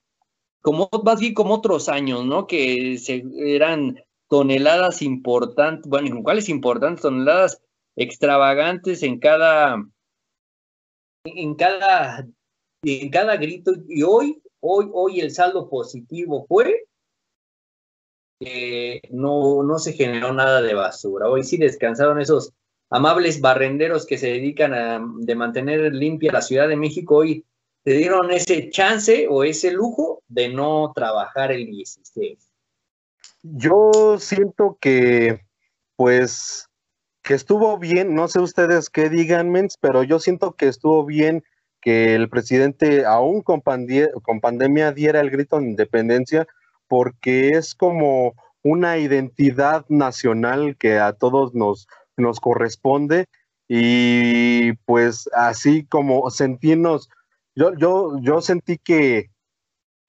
[0.61, 2.45] como más bien como otros años, ¿no?
[2.45, 7.01] Que se, eran toneladas importantes, bueno, ¿cuáles importantes?
[7.03, 7.61] Toneladas
[7.95, 9.77] extravagantes en cada,
[11.35, 12.27] en cada,
[12.83, 13.73] en cada grito.
[13.87, 16.87] Y hoy, hoy, hoy el saldo positivo fue
[18.39, 21.29] eh, no, no se generó nada de basura.
[21.29, 22.53] Hoy sí descansaron esos
[22.89, 27.17] amables barrenderos que se dedican a de mantener limpia la Ciudad de México.
[27.17, 27.45] Hoy
[27.83, 32.37] se dieron ese chance o ese lujo de no trabajar el 16.
[33.41, 35.41] Yo siento que,
[35.95, 36.66] pues,
[37.27, 41.43] que estuvo bien, no sé ustedes qué digan, mens, pero yo siento que estuvo bien
[41.81, 43.61] que el presidente, aún con,
[44.21, 46.47] con pandemia, diera el grito de independencia,
[46.87, 53.25] porque es como una identidad nacional que a todos nos, nos corresponde.
[53.67, 57.09] Y pues así como sentirnos,
[57.55, 59.31] yo, yo, yo sentí que,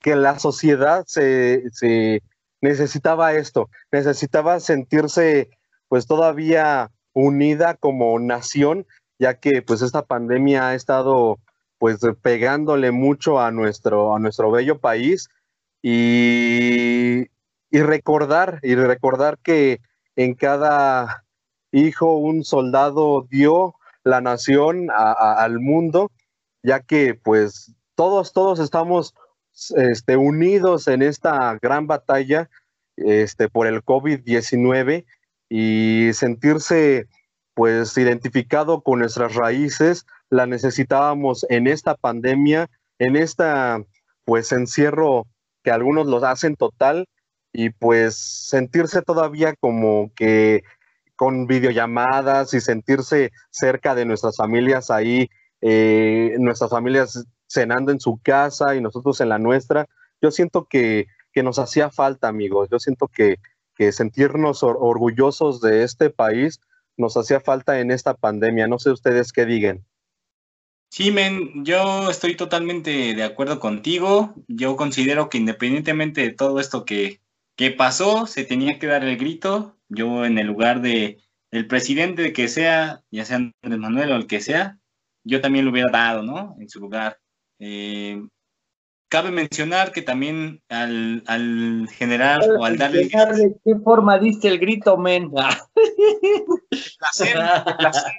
[0.00, 2.22] que la sociedad se, se
[2.60, 5.50] necesitaba esto, necesitaba sentirse
[5.88, 8.86] pues todavía unida como nación,
[9.18, 11.38] ya que pues esta pandemia ha estado
[11.78, 15.28] pues pegándole mucho a nuestro, a nuestro bello país.
[15.82, 17.26] Y,
[17.70, 19.80] y recordar, y recordar que
[20.16, 21.24] en cada
[21.72, 26.10] hijo un soldado dio la nación al mundo,
[26.62, 29.14] ya que pues todos, todos estamos
[29.76, 32.48] este, unidos en esta gran batalla
[32.96, 35.04] este, por el COVID-19
[35.48, 37.06] y sentirse
[37.54, 43.82] pues identificado con nuestras raíces, la necesitábamos en esta pandemia, en esta
[44.24, 45.26] pues encierro
[45.64, 47.06] que algunos los hacen total
[47.52, 50.62] y pues sentirse todavía como que
[51.16, 55.28] con videollamadas y sentirse cerca de nuestras familias ahí,
[55.60, 59.86] eh, nuestras familias cenando en su casa y nosotros en la nuestra.
[60.22, 62.68] Yo siento que, que nos hacía falta, amigos.
[62.70, 63.38] Yo siento que,
[63.78, 66.60] que sentirnos orgullosos de este país
[66.96, 68.66] nos hacía falta en esta pandemia.
[68.66, 69.86] No sé ustedes qué digan.
[70.90, 74.34] Sí, men, yo estoy totalmente de acuerdo contigo.
[74.48, 77.20] Yo considero que independientemente de todo esto que,
[77.56, 79.76] que pasó, se tenía que dar el grito.
[79.88, 81.18] Yo en el lugar de
[81.52, 84.78] el presidente que sea, ya sea Andrés Manuel o el que sea,
[85.22, 86.56] yo también lo hubiera dado, ¿no?
[86.58, 87.20] En su lugar.
[87.60, 88.20] Eh,
[89.08, 93.04] cabe mencionar que también al, al generar o al darle...
[93.04, 95.30] ¿De qué forma diste el grito, men?
[96.98, 97.38] placer,
[97.78, 98.12] placer.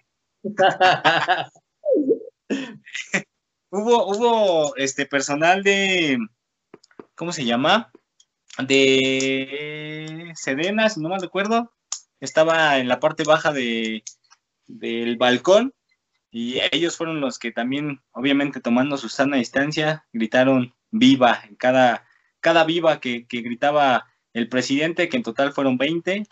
[3.69, 6.17] hubo, hubo este personal de,
[7.15, 7.91] ¿cómo se llama?
[8.57, 11.71] De Sedena, si no mal recuerdo,
[12.19, 14.03] estaba en la parte baja de,
[14.67, 15.73] del balcón
[16.31, 22.05] y ellos fueron los que también, obviamente tomando su sana distancia, gritaron viva, en cada,
[22.39, 26.25] cada viva que, gritaba el presidente, que en total fueron 20,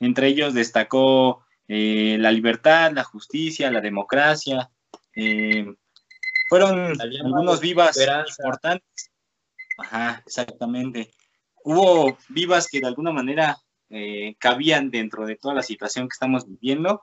[0.00, 4.70] entre ellos destacó eh, la libertad, la justicia, la democracia,
[5.14, 5.66] eh,
[6.48, 7.96] fueron algunos vivas
[8.38, 9.10] importantes.
[9.78, 11.10] Ajá, exactamente.
[11.64, 13.56] Hubo vivas que de alguna manera
[13.88, 17.02] eh, cabían dentro de toda la situación que estamos viviendo.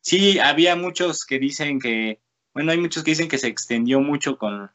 [0.00, 2.20] Sí, había muchos que dicen que,
[2.52, 4.70] bueno, hay muchos que dicen que se extendió mucho con,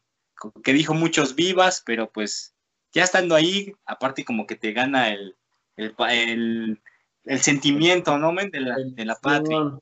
[0.64, 2.54] que dijo muchos vivas, pero pues
[2.92, 5.36] ya estando ahí, aparte como que te gana el,
[5.78, 6.82] el,
[7.26, 9.78] el, sentimiento, ¿no, De la, de la patria.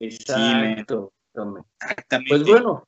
[0.00, 1.12] Exacto.
[2.28, 2.86] Pues bueno,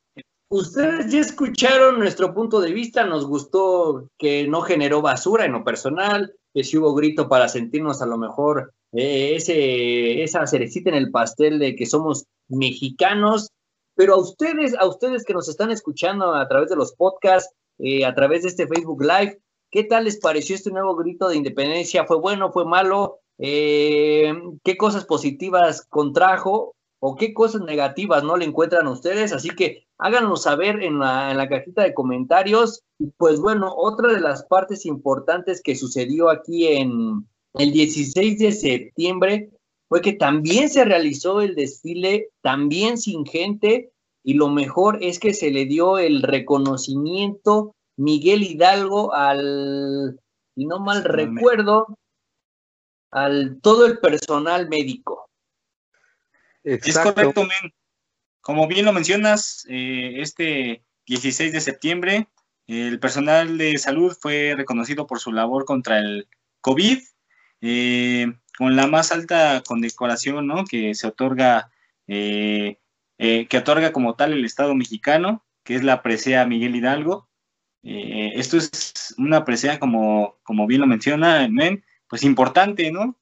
[0.48, 5.64] ustedes ya escucharon nuestro punto de vista, nos gustó que no generó basura en lo
[5.64, 10.96] personal, que si hubo grito para sentirnos a lo mejor eh, ese, esa cerecita en
[10.96, 13.50] el pastel de que somos mexicanos,
[13.96, 18.04] pero a ustedes, a ustedes que nos están escuchando a través de los podcasts, eh,
[18.04, 19.40] a través de este Facebook Live,
[19.70, 22.04] ¿qué tal les pareció este nuevo grito de independencia?
[22.04, 23.18] ¿Fue bueno, fue malo?
[23.38, 24.32] Eh,
[24.62, 26.76] ¿Qué cosas positivas contrajo?
[26.98, 29.32] o qué cosas negativas no le encuentran a ustedes.
[29.32, 32.82] Así que háganos saber en la, en la cajita de comentarios.
[33.16, 39.50] Pues bueno, otra de las partes importantes que sucedió aquí en el 16 de septiembre
[39.88, 45.32] fue que también se realizó el desfile, también sin gente, y lo mejor es que
[45.32, 50.20] se le dio el reconocimiento Miguel Hidalgo al,
[50.56, 51.96] y no mal recuerdo,
[53.10, 55.30] al todo el personal médico.
[56.64, 57.72] Es correcto, men.
[58.40, 62.28] Como bien lo mencionas, eh, este 16 de septiembre,
[62.66, 66.28] el personal de salud fue reconocido por su labor contra el
[66.60, 66.98] COVID,
[67.60, 68.26] eh,
[68.56, 70.64] con la más alta condecoración ¿no?
[70.64, 71.70] que se otorga,
[72.06, 72.78] eh,
[73.18, 77.28] que otorga como tal el Estado mexicano, que es la presea Miguel Hidalgo.
[77.82, 83.16] esto es una presea, como, como bien lo menciona, men, pues importante, ¿no?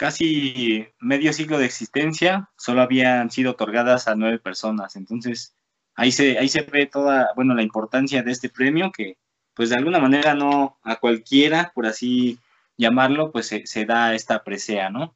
[0.00, 4.96] casi medio siglo de existencia, solo habían sido otorgadas a nueve personas.
[4.96, 5.54] Entonces,
[5.94, 9.18] ahí se, ahí se ve toda, bueno, la importancia de este premio que,
[9.52, 12.38] pues de alguna manera no a cualquiera, por así
[12.80, 15.14] llamarlo, pues se, da esta presea, ¿no?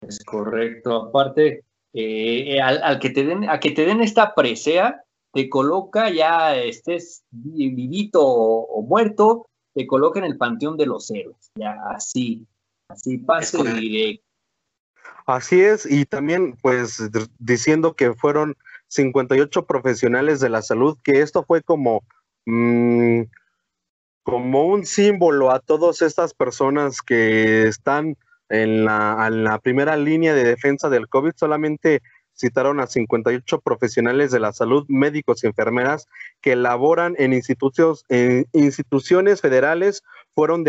[0.00, 0.96] Es correcto.
[0.96, 6.56] Aparte, eh, al, que te den, a que te den esta presea, te coloca ya
[6.56, 11.52] estés vivito o, muerto, te coloca en el panteón de los héroes.
[11.54, 12.46] Ya así,
[12.88, 14.24] así pase directo.
[15.26, 17.02] Así es, y también pues
[17.38, 18.56] diciendo que fueron
[18.88, 22.04] 58 profesionales de la salud, que esto fue como,
[22.46, 23.22] mm,
[24.26, 28.16] como un símbolo a todas estas personas que están
[28.48, 32.02] en la, primera línea de defensa del COVID, solamente
[32.34, 36.08] citaron a 58 profesionales de la salud, médicos y enfermeras
[36.40, 37.40] que laboran en,
[38.08, 40.02] en instituciones federales,
[40.34, 40.64] fueron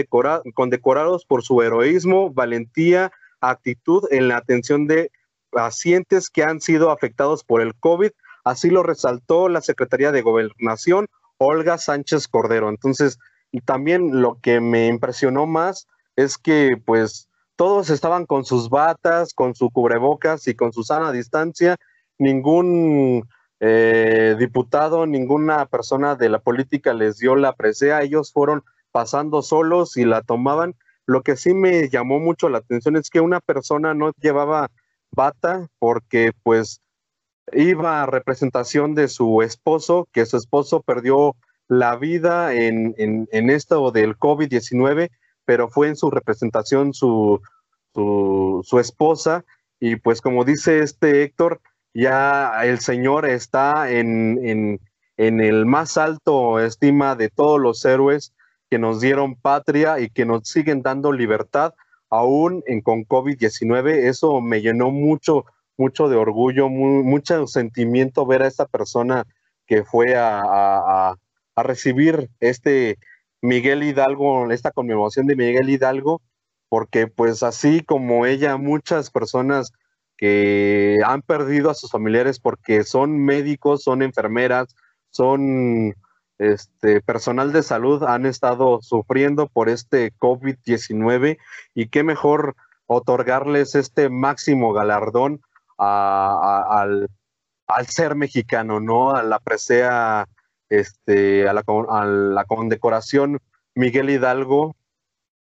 [0.54, 5.10] condecorados por su heroísmo, valentía, actitud en la atención de
[5.50, 8.12] pacientes que han sido afectados por el COVID.
[8.44, 11.08] Así lo resaltó la Secretaría de Gobernación,
[11.40, 12.70] Olga Sánchez Cordero.
[12.70, 13.18] Entonces,
[13.52, 19.34] y también lo que me impresionó más es que pues todos estaban con sus batas,
[19.34, 21.76] con su cubrebocas y con su sana distancia.
[22.20, 23.28] Ningún
[23.60, 28.04] eh, diputado, ninguna persona de la política les dio la presea.
[28.04, 30.76] Ellos fueron pasando solos y la tomaban.
[31.06, 34.70] Lo que sí me llamó mucho la atención es que una persona no llevaba
[35.12, 36.82] bata porque pues
[37.54, 41.36] iba a representación de su esposo, que su esposo perdió
[41.68, 45.10] la vida en, en, en esto del COVID-19
[45.48, 47.42] pero fue en su representación su,
[47.94, 49.46] su, esposa
[49.80, 51.62] y pues como dice este Héctor,
[51.94, 54.82] ya el Señor está en, en,
[55.16, 58.34] en, el más alto estima de todos los héroes
[58.70, 61.74] que nos dieron patria y que nos siguen dando libertad
[62.10, 63.90] aún con COVID-19.
[64.10, 65.46] Eso me llenó mucho,
[65.78, 69.26] mucho de orgullo, mucho sentimiento ver a esta persona
[69.66, 71.16] que fue a,
[71.58, 73.00] a recibir este
[73.42, 76.22] Miguel Hidalgo, esta conmemoración de Miguel Hidalgo,
[76.70, 79.74] porque pues así como ella, muchas personas
[80.18, 84.68] que han perdido a sus familiares porque son médicos, son enfermeras,
[85.10, 85.96] son
[86.38, 91.40] este personal de salud, han estado sufriendo por este COVID-19
[91.74, 92.56] y qué mejor
[92.86, 95.42] otorgarles este máximo galardón
[95.80, 97.10] al,
[97.88, 99.16] ser mexicano, ¿no?
[99.16, 100.28] A la presea
[100.70, 103.40] este, a la, a la condecoración
[103.76, 104.76] Miguel Hidalgo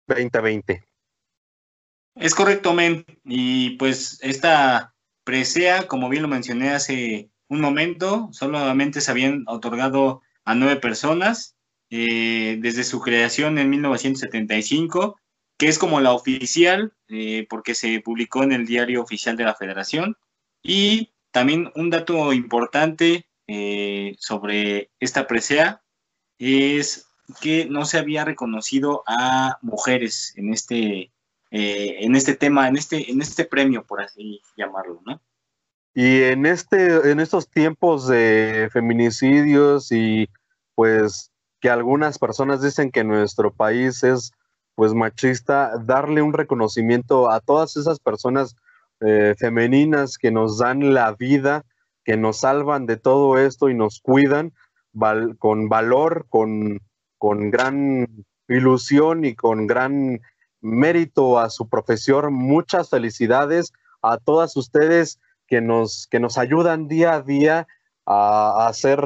[0.09, 0.85] 2020.
[2.17, 3.05] Es correcto, Men.
[3.25, 4.95] Y pues esta
[5.25, 11.57] presea, como bien lo mencioné hace un momento, solamente se habían otorgado a nueve personas
[11.91, 15.19] eh, desde su creación en 1975,
[15.59, 19.55] que es como la oficial, eh, porque se publicó en el diario oficial de la
[19.55, 20.17] Federación.
[20.63, 25.83] Y también un dato importante eh, sobre esta presea
[26.39, 27.07] es
[27.41, 31.13] que no se había reconocido a mujeres en este,
[31.51, 35.21] eh, en este tema, en este, en este premio, por así llamarlo, ¿no?
[35.95, 40.29] Y en este, en estos tiempos de feminicidios y
[40.75, 41.31] pues
[41.61, 44.33] que algunas personas dicen que nuestro país es
[44.75, 48.57] pues machista, darle un reconocimiento a todas esas personas
[49.01, 51.65] eh, femeninas que nos dan la vida,
[52.05, 54.53] que nos salvan de todo esto y nos cuidan
[55.39, 56.81] con valor, con,
[57.19, 58.07] con gran
[58.49, 60.21] ilusión y con gran
[60.61, 62.33] mérito a su profesión.
[62.33, 67.67] Muchas felicidades a todas ustedes que nos, que nos ayudan día a día
[68.07, 69.01] a, hacer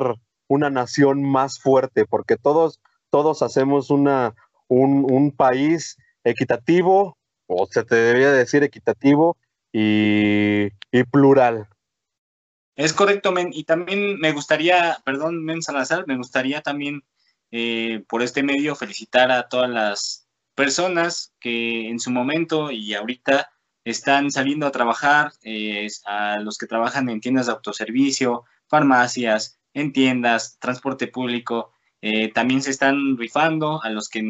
[0.48, 2.80] una nación más fuerte, porque todos,
[3.10, 4.34] todos hacemos una,
[4.68, 9.36] un, país equitativo, o se te debería decir equitativo
[9.72, 11.68] y, y plural.
[12.78, 13.50] Es correcto, Men.
[13.52, 17.02] Y también me gustaría, perdón, Men Salazar, me gustaría también
[17.50, 23.50] eh, por este medio felicitar a todas las personas que en su momento y ahorita
[23.82, 29.92] están saliendo a trabajar, eh, a los que trabajan en tiendas de autoservicio, farmacias, en
[29.92, 34.22] tiendas, transporte público, eh, también se están rifando, a los que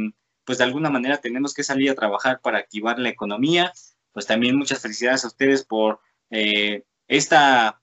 [0.47, 3.75] pues de alguna manera tenemos que salir a trabajar para activar la economía,
[4.13, 6.01] pues también muchas felicidades a ustedes por
[7.09, 7.78] esta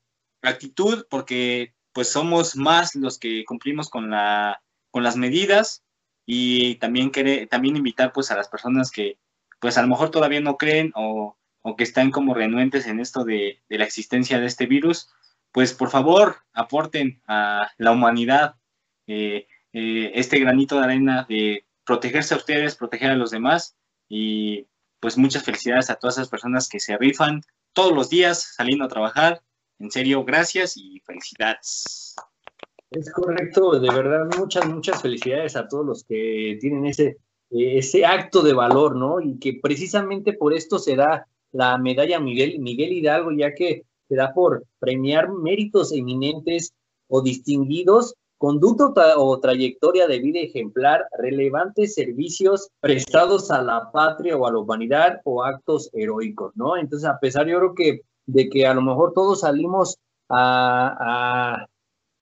[0.50, 5.84] actitud porque pues somos más los que cumplimos con, la, con las medidas
[6.26, 9.18] y también, querer, también invitar pues a las personas que
[9.60, 11.38] pues a lo mejor todavía no creen o,
[11.78, 15.10] que están como renuentes en esto de, la existencia de este virus,
[15.52, 18.56] pues por favor aporten a la humanidad
[19.08, 23.76] eh, eh, este granito de arena de protegerse a ustedes, proteger a los demás
[24.08, 24.68] y
[25.00, 27.41] pues muchas felicidades a todas esas personas que se rifan
[27.74, 29.41] todos los días saliendo a trabajar
[29.80, 32.15] en serio, gracias y felicidades.
[32.91, 37.17] Es correcto, de verdad, muchas, muchas felicidades a todos los que tienen ese,
[37.49, 39.19] ese acto de valor, ¿no?
[39.19, 44.15] Y que precisamente por esto se da la medalla Miguel, Miguel Hidalgo, ya que se
[44.15, 46.73] da por premiar méritos eminentes
[47.07, 54.45] o distinguidos, conducta o trayectoria de vida ejemplar, relevantes servicios prestados a la patria o
[54.45, 56.78] a la humanidad o actos heroicos, ¿no?
[56.78, 59.97] Entonces, a pesar yo creo que de que a lo mejor todos salimos
[60.30, 61.67] a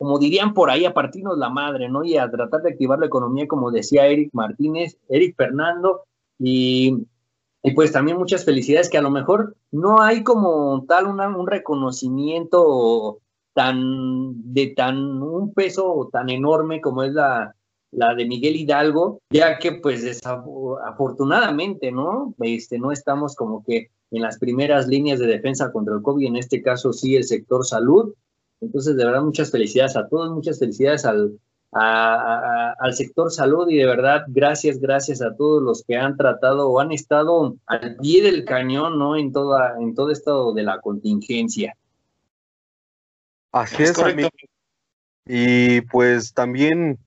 [0.04, 2.04] como dirían por ahí, a partirnos la madre, ¿no?
[2.04, 6.02] Y a tratar de activar la economía, como decía Eric Martínez, Eric Fernando,
[6.38, 7.06] y,
[7.74, 13.20] pues también muchas felicidades, que a lo mejor no hay como tal un reconocimiento
[13.54, 17.56] tan de tan un peso tan enorme como es la,
[17.96, 20.22] la de Miguel Hidalgo, ya que pues
[20.86, 22.34] afortunadamente, ¿no?
[22.40, 26.36] Este, no estamos como que en las primeras líneas de defensa contra el COVID, en
[26.38, 28.14] este caso sí el sector salud,
[28.64, 31.38] entonces, de verdad, muchas felicidades a todos, muchas felicidades al,
[31.72, 36.80] al sector salud y de verdad, gracias, gracias a todos los que han tratado o
[36.80, 39.18] han estado al pie del cañón, ¿no?
[39.18, 41.76] En toda, en todo esto de la contingencia.
[43.52, 43.94] Así es,
[45.26, 46.98] Y pues también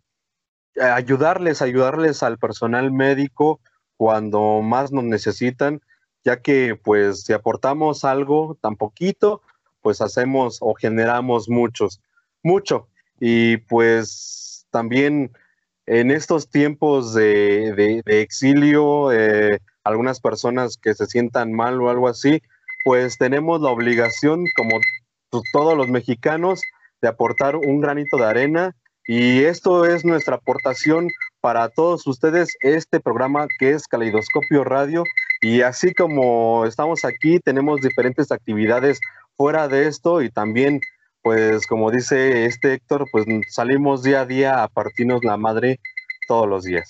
[0.81, 3.61] ayudarles, ayudarles al personal médico
[3.97, 5.81] cuando más nos necesitan,
[6.25, 9.43] ya que pues si aportamos algo tan poquito,
[9.81, 12.01] pues hacemos o generamos muchos,
[12.43, 12.89] mucho.
[13.21, 15.33] Y pues también
[15.87, 22.43] en estos tiempos de, exilio, eh, algunas personas que se sientan mal o algo así,
[22.85, 24.81] pues tenemos la obligación, como
[25.53, 26.61] todos los mexicanos,
[27.01, 28.77] de aportar un granito de arena.
[29.07, 35.05] Y esto es nuestra aportación para todos ustedes, este programa que es Caleidoscopio Radio.
[35.41, 38.99] Y así como estamos aquí, tenemos diferentes actividades
[39.37, 40.81] fuera de esto y también,
[41.23, 45.79] pues como dice este Héctor, pues salimos día a día a partirnos la madre
[46.27, 46.89] todos los días.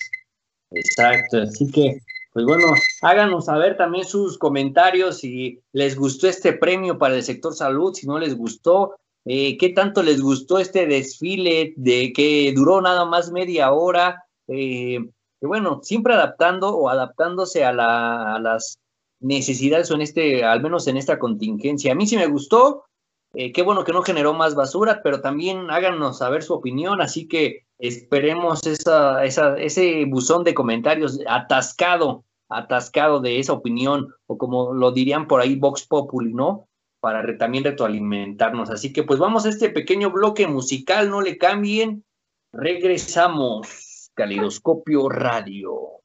[0.71, 1.99] Exacto, así que,
[2.33, 2.65] pues bueno,
[3.03, 8.07] háganos saber también sus comentarios si les gustó este premio para el sector salud, si
[8.07, 8.95] no les gustó,
[9.29, 14.99] eh, qué tanto les gustó este desfile de que duró nada más media hora, eh,
[15.41, 18.79] bueno, siempre adaptando o adaptándose a, la, a las
[19.19, 21.91] necesidades o en este, al menos en esta contingencia.
[21.91, 22.85] A mí sí me gustó,
[23.33, 27.27] eh, qué bueno que no generó más basura, pero también háganos saber su opinión, así
[27.27, 35.27] que esperemos ese buzón de comentarios atascado, atascado de esa opinión, o como lo dirían
[35.27, 36.66] por ahí Vox Populi, ¿no?
[37.07, 38.69] Para también retroalimentarnos.
[38.69, 42.03] Así que pues vamos a este pequeño bloque musical, no le cambien.
[42.51, 44.11] Regresamos.
[44.13, 46.01] Calidoscopio Radio.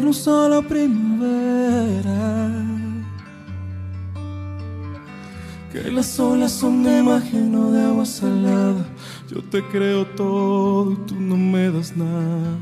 [0.00, 2.50] Adiós invierno, solo primavera.
[5.72, 8.84] Que las olas son de magia, no de agua salada.
[9.28, 12.58] Yo te creo todo y tú no me das nada.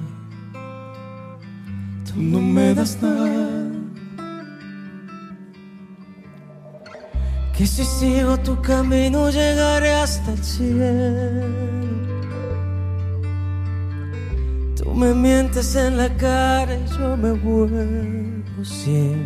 [2.06, 3.70] Tú no me das nada.
[7.56, 11.87] Que si sigo tu camino llegaré hasta el cielo.
[14.98, 19.22] Me mientes en la cara y yo me vuelvo ciego.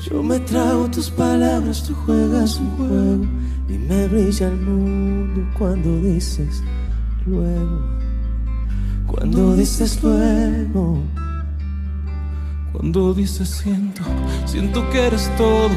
[0.00, 3.24] Yo me trago tus palabras, tú juegas un juego
[3.68, 6.64] y me brilla el mundo cuando dices
[7.26, 7.80] luego.
[9.06, 10.98] Cuando dices luego.
[12.72, 14.02] Cuando dices siento,
[14.46, 15.70] siento que eres todo.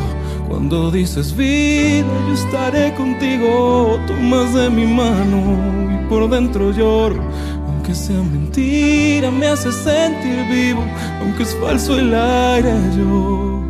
[0.50, 4.00] Cuando dices vida, yo estaré contigo.
[4.08, 5.58] Tomas de mi mano
[5.94, 7.22] y por dentro lloro.
[7.68, 10.84] Aunque sea mentira, me hace sentir vivo.
[11.22, 13.64] Aunque es falso el aire, yo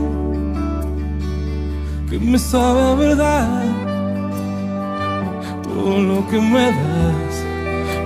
[2.09, 3.82] que me sabe verdad
[5.83, 7.35] todo lo que me das.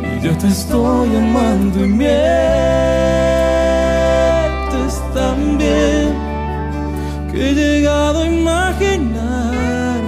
[0.03, 2.13] Y yo te estoy amando y mientes
[5.13, 6.13] tan bien
[7.31, 10.01] que he llegado a imaginar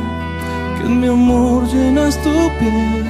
[0.78, 3.06] que en mi amor llenas tu piel.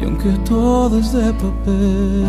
[0.00, 2.26] Y aunque todo es de papel,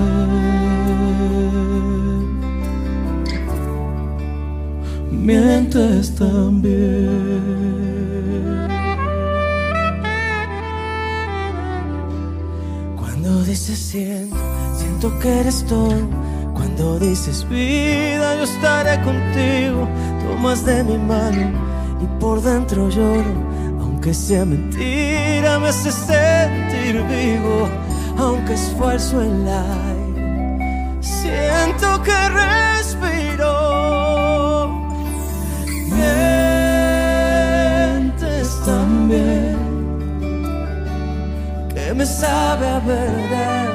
[5.11, 7.24] mientes también.
[15.05, 16.09] Siento que eres todo.
[16.53, 19.87] Cuando dices vida, yo estaré contigo.
[20.23, 21.51] Tomas de mi mano
[22.01, 23.33] y por dentro lloro.
[23.81, 27.69] Aunque sea mentira, me hace sentir vivo.
[28.17, 33.51] Aunque es falso el aire, siento que respiro.
[37.15, 39.57] Mientes también
[41.73, 43.74] que me sabe a verdad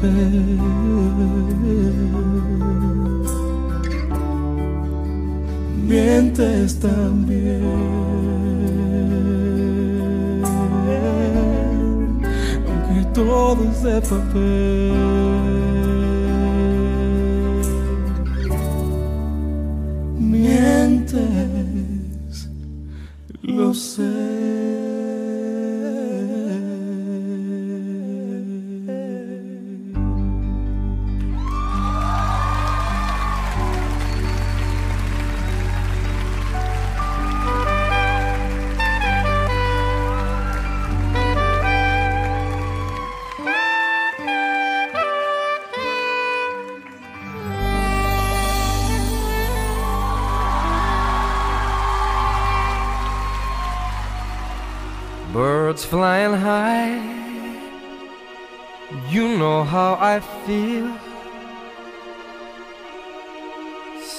[0.00, 0.58] Papel,
[5.86, 7.62] mientes también.
[12.66, 15.37] Aunque todo es de papel,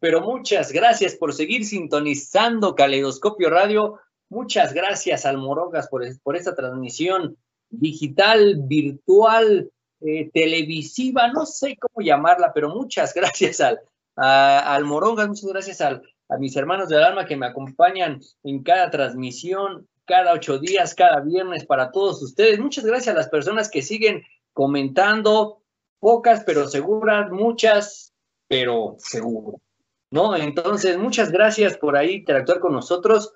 [0.00, 3.98] Pero muchas gracias por seguir sintonizando Caleidoscopio Radio.
[4.28, 7.36] Muchas gracias al Morongas por, por esta transmisión
[7.70, 9.70] digital, virtual,
[10.00, 13.80] eh, televisiva, no sé cómo llamarla, pero muchas gracias al,
[14.16, 18.90] al Morongas, muchas gracias al, a mis hermanos del alma que me acompañan en cada
[18.90, 22.58] transmisión, cada ocho días, cada viernes para todos ustedes.
[22.58, 24.22] Muchas gracias a las personas que siguen
[24.52, 25.62] comentando,
[26.00, 28.12] pocas pero seguras, muchas
[28.48, 29.60] pero seguro.
[30.10, 30.36] ¿No?
[30.36, 33.32] Entonces, muchas gracias por ahí interactuar con nosotros.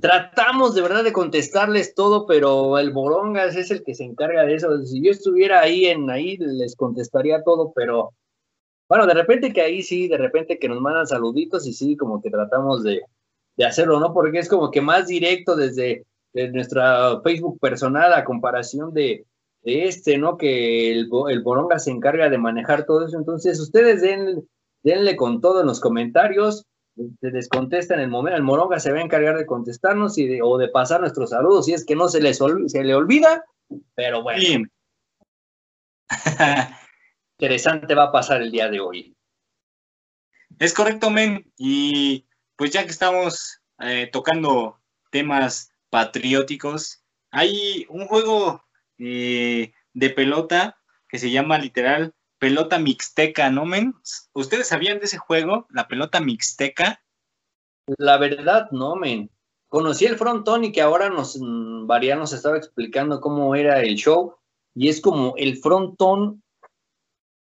[0.00, 4.54] Tratamos de verdad de contestarles todo, pero el Morongas es el que se encarga de
[4.54, 4.82] eso.
[4.82, 8.12] Si yo estuviera ahí en ahí, les contestaría todo, pero
[8.88, 12.20] bueno, de repente que ahí sí, de repente que nos mandan saluditos y sí, como
[12.20, 13.02] que tratamos de,
[13.56, 14.12] de hacerlo, ¿no?
[14.12, 16.04] Porque es como que más directo desde,
[16.52, 19.24] nuestra Facebook personal a comparación de,
[19.62, 20.36] de este, ¿no?
[20.36, 23.16] Que el, el Boronga se encarga de manejar todo eso.
[23.16, 24.46] Entonces, ustedes den,
[24.84, 26.66] denle con todo en los comentarios,
[27.20, 28.36] se les contesta en el momento.
[28.36, 31.66] El Moronga se va a encargar de contestarnos y de- o de pasar nuestros saludos,
[31.66, 33.44] si es que no se les se le olvida,
[33.96, 34.64] pero bueno, Sí.
[37.38, 39.16] interesante va a pasar el día de hoy.
[40.58, 41.50] Es correcto, men.
[41.56, 44.78] Y pues ya que estamos eh, tocando
[45.10, 47.02] temas patrióticos,
[47.32, 48.62] hay un juego
[48.98, 50.78] eh, de pelota
[51.08, 52.14] que se llama literal
[52.44, 53.94] pelota mixteca, ¿no, men?
[54.34, 57.02] ¿Ustedes sabían de ese juego, la pelota mixteca?
[57.96, 59.30] La verdad, no, men.
[59.68, 63.94] Conocí el frontón y que ahora nos, mm, Varian nos estaba explicando cómo era el
[63.94, 64.36] show.
[64.74, 66.42] Y es como el frontón,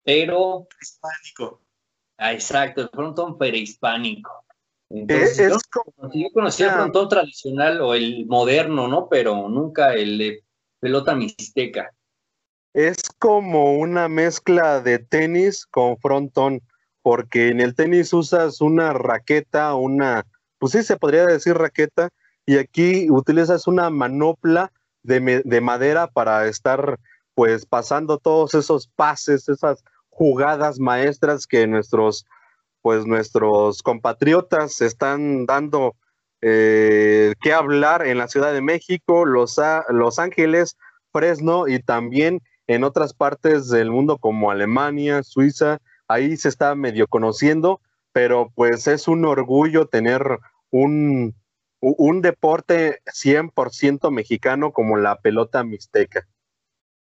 [0.05, 1.61] pero Hispánico.
[2.17, 4.45] Ah, exacto, el frontón prehispánico.
[4.89, 9.09] Eh, Entonces, es yo, como- yo conocí el frontón tradicional o el moderno, ¿no?
[9.09, 10.43] Pero nunca el de
[10.79, 11.93] pelota mixteca.
[12.77, 16.61] Es como una mezcla de tenis con frontón,
[17.01, 20.27] porque en el tenis usas una raqueta, una,
[20.59, 22.09] pues sí se podría decir raqueta,
[22.45, 24.71] y aquí utilizas una manopla
[25.01, 26.99] de, de madera para estar
[27.33, 32.27] pues pasando todos esos pases, esas jugadas maestras que nuestros
[32.83, 35.95] pues nuestros compatriotas están dando
[36.41, 39.59] eh, que hablar en la Ciudad de México, Los,
[39.89, 40.77] Los Ángeles,
[41.11, 47.07] Fresno y también en otras partes del mundo como Alemania, Suiza, ahí se está medio
[47.07, 47.81] conociendo,
[48.11, 50.21] pero pues es un orgullo tener
[50.69, 51.35] un,
[51.79, 56.27] un deporte 100% mexicano como la pelota mixteca.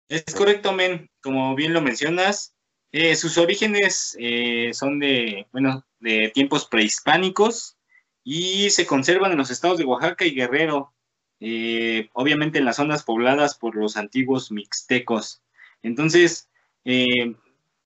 [0.09, 1.09] Es correcto, men.
[1.21, 2.53] Como bien lo mencionas,
[2.91, 7.77] eh, sus orígenes eh, son de, bueno, de tiempos prehispánicos
[8.23, 10.93] y se conservan en los estados de Oaxaca y Guerrero,
[11.39, 15.42] eh, obviamente en las zonas pobladas por los antiguos mixtecos.
[15.83, 16.49] Entonces,
[16.85, 17.35] eh,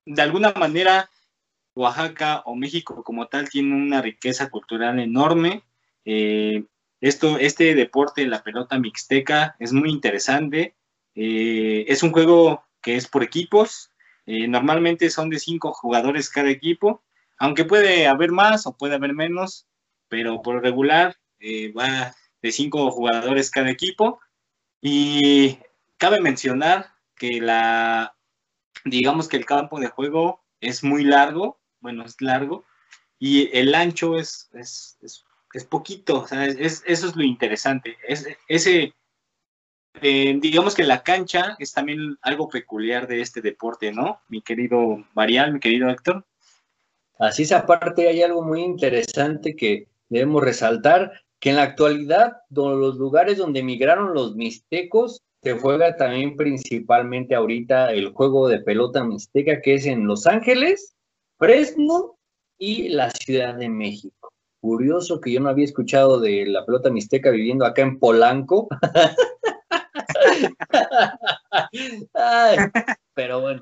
[0.06, 1.10] de alguna manera,
[1.76, 5.64] Oaxaca o México como tal tiene una riqueza cultural enorme.
[6.06, 6.64] Eh,
[7.02, 10.76] esto, este deporte, la pelota mixteca, es muy interesante.
[11.15, 13.91] Eh, es un juego que es por equipos.
[14.26, 17.02] Normalmente son de cinco jugadores cada equipo,
[17.40, 19.68] aunque puede haber más o puede haber menos,
[20.10, 21.15] pero por regular
[21.78, 24.19] va de cinco jugadores cada equipo.
[24.82, 25.60] Y
[25.98, 28.15] cabe mencionar que la,
[28.85, 32.65] digamos que el campo de juego es muy largo, bueno, es largo,
[33.19, 37.98] y el ancho es, es, es, es poquito, o sea, es, eso es lo interesante.
[38.07, 38.94] Es, ese,
[40.02, 44.22] eh, digamos que la cancha es también algo peculiar de este deporte, ¿no?
[44.30, 46.26] Mi querido Varial, mi querido Héctor.
[47.19, 52.95] Así es, aparte hay algo muy interesante que debemos resaltar, que en la actualidad los
[52.98, 59.61] lugares donde emigraron los mixtecos se juega también principalmente ahorita el juego de pelota mixteca
[59.61, 60.95] que es en Los Ángeles,
[61.38, 62.18] Fresno
[62.57, 64.31] y la Ciudad de México.
[64.59, 68.68] Curioso que yo no había escuchado de la pelota mixteca viviendo acá en Polanco.
[73.14, 73.61] Pero bueno,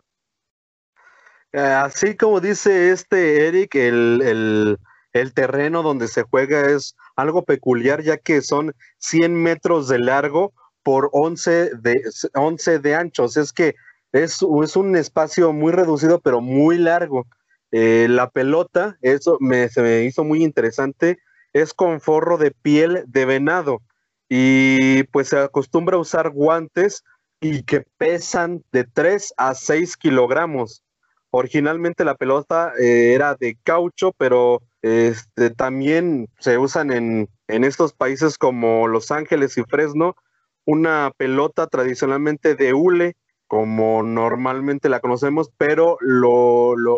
[1.54, 4.78] Eh, Así como dice este Eric, el, el-
[5.14, 10.52] el terreno donde se juega es algo peculiar, ya que son 100 metros de largo
[10.86, 12.04] por 11 de,
[12.36, 13.38] 11 de anchos.
[13.38, 13.74] Es que
[14.12, 17.26] es, es un espacio muy reducido, pero muy largo.
[17.72, 21.18] Eh, la pelota, eso me, se me hizo muy interesante,
[21.54, 23.82] es con forro de piel de venado.
[24.30, 27.04] Y pues se acostumbra a usar guantes
[27.42, 30.84] y que pesan de 3 a 6 kilogramos.
[31.32, 37.92] Originalmente la pelota eh, era de caucho, pero este, también se usan en, en estos
[37.92, 40.16] países como Los Ángeles y Fresno
[40.66, 43.16] una pelota tradicionalmente de hule,
[43.48, 46.98] como normalmente la conocemos, pero lo, lo,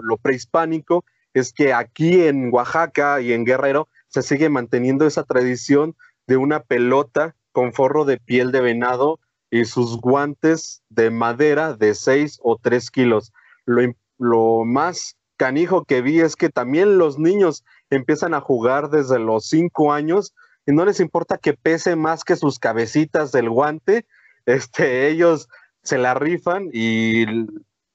[0.00, 1.04] lo, prehispánico
[1.34, 5.96] es que aquí en Oaxaca y en Guerrero se sigue manteniendo esa tradición
[6.26, 9.18] de una pelota con forro de piel de venado
[9.50, 13.32] y sus guantes de madera de 6 o 3 kilos.
[13.64, 13.82] Lo,
[14.18, 19.46] lo más canijo que vi es que también los niños empiezan a jugar desde los
[19.46, 20.34] 5 años
[20.66, 24.06] y no les importa que pese más que sus cabecitas del guante,
[24.46, 25.48] este, ellos
[25.82, 27.24] se la rifan y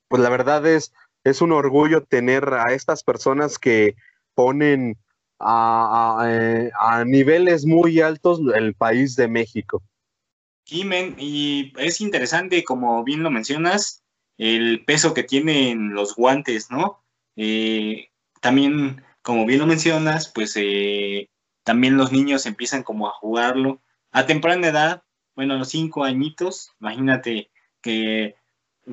[0.08, 0.94] pues la verdad es,
[1.24, 3.96] es un orgullo tener a estas personas que
[4.34, 4.98] ponen
[5.40, 6.72] a, a, eh,
[7.06, 9.82] niveles muy altos el país de México.
[10.66, 14.04] Jimen, y es interesante, como bien lo mencionas,
[14.38, 17.04] el peso que tienen los guantes, ¿no?
[17.36, 18.10] Eh,
[18.42, 21.30] también, como bien lo mencionas, pues eh,
[21.66, 23.82] también los niños empiezan como a jugarlo
[24.12, 25.04] a temprana edad,
[25.36, 27.52] bueno, a los cinco añitos, imagínate
[27.82, 28.36] que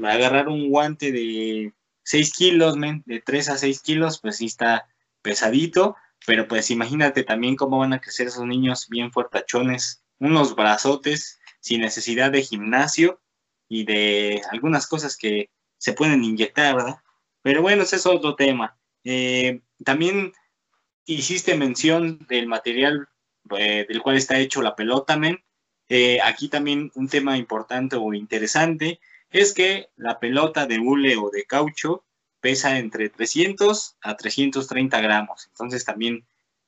[0.02, 1.72] agarrar un guante de
[2.02, 4.88] 6 kilos, de 3 a 6 kilos, pues sí está
[5.20, 5.96] pesadito,
[6.26, 11.82] pero pues imagínate también cómo van a crecer esos niños bien fuertachones, unos brazotes sin
[11.82, 13.20] necesidad de gimnasio
[13.68, 16.96] y de algunas cosas que se pueden inyectar, ¿verdad?
[17.42, 18.78] Pero bueno, ese es otro tema.
[19.04, 20.32] Eh, también
[21.06, 23.08] hiciste mención del material
[23.58, 25.42] eh, del cual está hecho la pelota, men.
[25.88, 29.00] Eh, aquí también un tema importante o interesante
[29.30, 32.04] es que la pelota de hule o de caucho
[32.40, 35.48] pesa entre 300 a 330 gramos.
[35.48, 36.26] Entonces también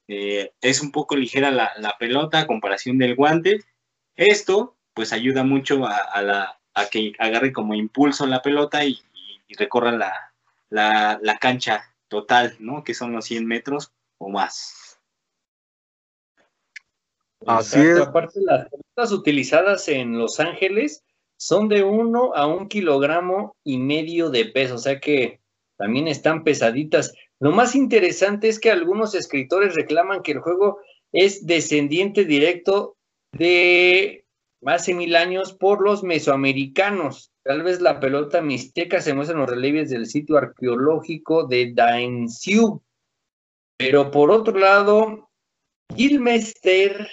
[0.09, 3.61] eh, es un poco ligera la, la, pelota a comparación del guante.
[4.17, 9.01] Esto pues ayuda mucho a, la, a que agarre como impulso la pelota y,
[9.49, 10.33] y, recorra la,
[10.71, 12.85] la, la, cancha total, ¿no?
[12.85, 14.99] Que son los 100 metros o más.
[17.47, 18.03] Así Exacto.
[18.03, 18.09] es.
[18.09, 21.03] Aparte, las pelotas utilizadas en Los Ángeles
[21.37, 25.41] son de 1 a un kilogramo y medio de peso, o sea que
[25.77, 27.13] también están pesaditas.
[27.41, 30.79] Lo más interesante es que algunos escritores reclaman que el juego
[31.13, 32.97] es descendiente directo
[33.33, 34.25] de
[34.65, 37.33] hace mil años por los mesoamericanos.
[37.43, 42.83] Tal vez la pelota mixteca se muestra en los relieves del sitio arqueológico de Dainsiu.
[43.77, 45.31] Pero por otro lado,
[45.95, 47.09] Gilmester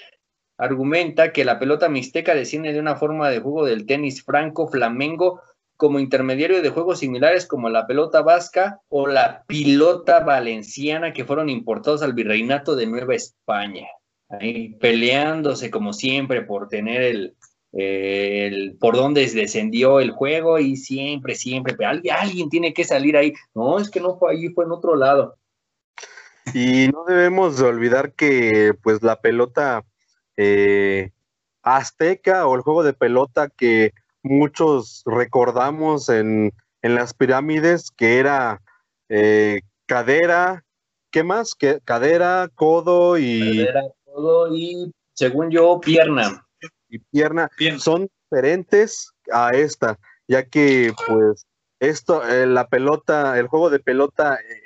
[0.56, 5.40] argumenta que la pelota mixteca desciende de una forma de juego del tenis franco flamengo
[5.76, 11.48] como intermediario de juegos similares como la pelota vasca o la pilota valenciana que fueron
[11.48, 13.88] importados al virreinato de Nueva España.
[14.28, 17.34] Ahí peleándose como siempre por tener el,
[17.72, 23.32] el por dónde descendió el juego y siempre, siempre, alguien, alguien tiene que salir ahí.
[23.52, 25.36] No, es que no fue allí, fue en otro lado.
[26.54, 29.84] Y no debemos de olvidar que pues la pelota
[30.36, 31.10] eh,
[31.62, 33.92] azteca o el juego de pelota que
[34.22, 36.52] muchos recordamos en,
[36.82, 38.60] en las pirámides, que era
[39.08, 40.64] eh, cadera,
[41.10, 41.54] ¿qué más?
[41.54, 46.44] Que, cadera, codo y, Cadera, codo y, según yo, pierna.
[46.88, 47.78] y pierna, Bien.
[47.78, 51.46] son diferentes a esta, ya que pues
[51.78, 54.61] esto, eh, la pelota, el juego de pelota eh,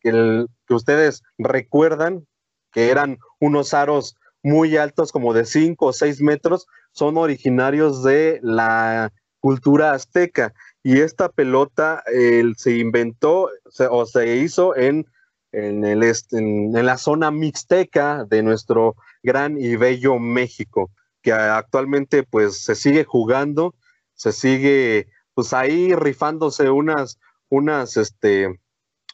[0.00, 2.26] que, el- que ustedes recuerdan,
[2.72, 8.40] que eran unos aros muy altos, como de 5 o 6 metros, son originarios de
[8.42, 10.52] la cultura azteca.
[10.82, 15.06] Y esta pelota eh, se inventó se- o se hizo en,
[15.52, 20.90] en, el, est- en- en la zona mixteca de nuestro gran y bello México,
[21.22, 23.74] que actualmente pues se sigue jugando,
[24.14, 27.18] se sigue pues ahí rifándose unas,
[27.48, 28.60] unas este,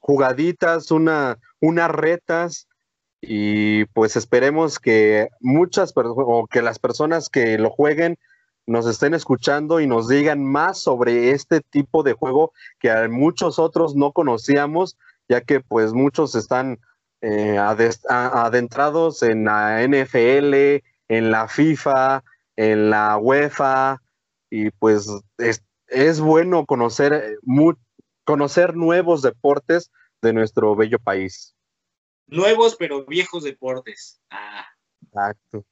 [0.07, 2.69] jugaditas, una, unas retas
[3.21, 8.17] y pues esperemos que muchas o que las personas que lo jueguen
[8.69, 13.59] nos estén escuchando y nos digan más sobre este tipo de juego que a muchos
[13.59, 14.97] otros no conocíamos,
[15.29, 16.79] ya que pues muchos están
[17.21, 22.23] eh, adentrados en la NFL, en la FIFA,
[22.55, 24.01] en la UEFA,
[24.51, 25.09] y pues
[25.39, 27.75] es, bueno conocer, eh, mu-
[28.27, 29.91] conocer nuevos deportes
[30.21, 31.55] de nuestro bello país.
[32.27, 34.21] Nuevos pero viejos deportes.
[34.29, 34.67] Ah,
[35.03, 35.65] Exacto.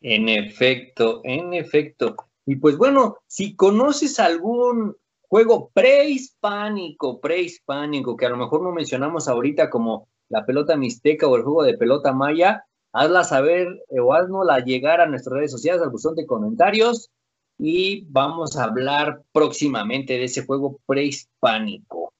[0.00, 2.16] En efecto, en efecto.
[2.46, 4.96] Y pues bueno, si conoces algún
[5.28, 11.36] juego prehispánico, prehispánico, que a lo mejor no mencionamos ahorita como la pelota mixteca o
[11.36, 15.82] el juego de pelota maya, hazla saber eh, o haznosla llegar a nuestras redes sociales,
[15.82, 17.10] al buzón de comentarios,
[17.58, 22.12] y vamos a hablar próximamente de ese juego prehispánico.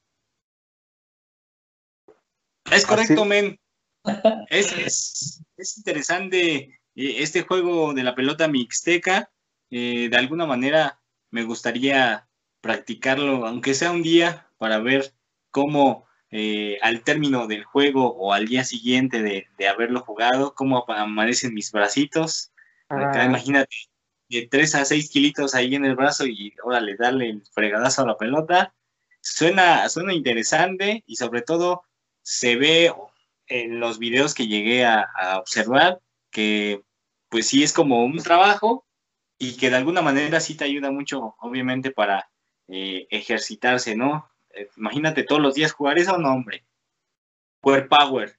[2.70, 3.58] es correcto, Así- men.
[4.50, 9.30] Es, es, es interesante eh, este juego de la pelota mixteca.
[9.70, 11.00] eh, de alguna manera
[11.30, 12.28] me gustaría
[12.60, 15.14] practicarlo, aunque sea un día, para ver
[15.50, 20.84] cómo eh, al término del juego o al día siguiente de, de haberlo jugado, cómo
[20.88, 22.52] amanecen mis bracitos.
[22.88, 23.74] Acá, imagínate,
[24.40, 28.06] de 3 a 6 kilitos ahí en el brazo y órale, darle el fregadazo a
[28.06, 28.74] la pelota.
[29.20, 31.82] Suena, suena interesante y sobre todo
[32.22, 32.92] se ve
[33.46, 36.00] en los videos que llegué a, a observar
[36.30, 36.82] que
[37.28, 38.86] pues sí es como un trabajo
[39.38, 42.30] y que de alguna manera sí te ayuda mucho, obviamente, para
[42.68, 44.30] eh, ejercitarse, ¿no?
[44.50, 46.64] Eh, imagínate todos los días jugar eso, no, hombre.
[47.60, 48.38] Power Power.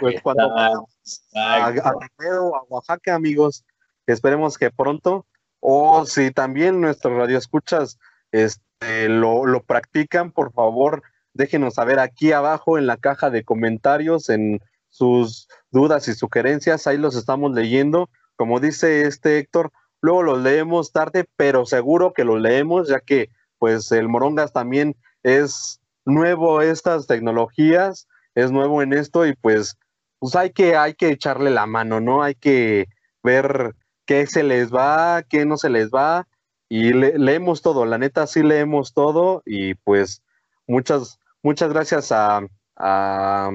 [0.00, 0.42] Pues cuando
[1.34, 3.64] a, a Guerrero, a Oaxaca, amigos,
[4.06, 5.26] esperemos que pronto,
[5.60, 7.98] o si también nuestros radioescuchas
[8.32, 11.02] este, lo, lo practican, por favor,
[11.34, 16.98] déjenos saber aquí abajo en la caja de comentarios, en sus dudas y sugerencias, ahí
[16.98, 18.08] los estamos leyendo.
[18.36, 23.30] Como dice este Héctor, luego los leemos tarde, pero seguro que los leemos, ya que
[23.58, 29.76] pues el Morongas también es nuevo estas tecnologías, es nuevo en esto y pues
[30.18, 32.22] pues hay que, hay que echarle la mano, ¿no?
[32.22, 32.86] Hay que
[33.22, 33.74] ver
[34.06, 36.26] qué se les va, qué no se les va,
[36.68, 40.22] y le- leemos todo, la neta sí leemos todo, y pues
[40.66, 42.40] muchas, muchas gracias a,
[42.76, 43.50] a,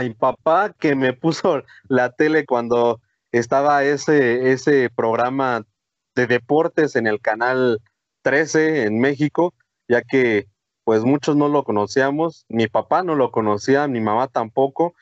[0.00, 3.00] mi papá que me puso la tele cuando
[3.32, 5.64] estaba ese, ese programa
[6.14, 7.80] de deportes en el canal
[8.22, 9.54] 13 en México,
[9.88, 10.46] ya que
[10.84, 14.94] pues muchos no lo conocíamos, mi papá no lo conocía, mi mamá tampoco,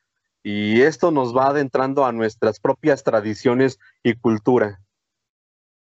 [0.45, 4.79] y esto nos va adentrando a nuestras propias tradiciones y cultura.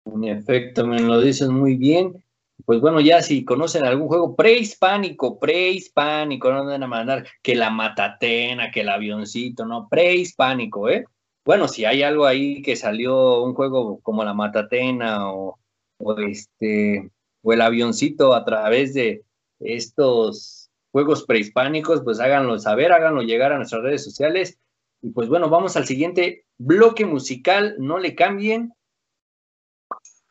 [0.05, 2.23] En efecto, me lo dices muy bien.
[2.65, 7.69] pues bueno, ya si conocen algún juego prehispánico, prehispánico, no van a mandar que la
[7.69, 11.05] matatena, que el avioncito, no, prehispánico, ¿eh?
[11.45, 15.57] Bueno, si hay algo ahí que salió un juego como la matatena o,
[15.97, 17.09] o este
[17.41, 19.23] o el avioncito a través de
[19.59, 20.60] estos
[20.91, 24.59] juegos prehispánicos, pues háganlo saber, háganlo llegar a nuestras redes sociales.
[25.01, 28.73] Y pues bueno, vamos al siguiente bloque musical, no le cambien.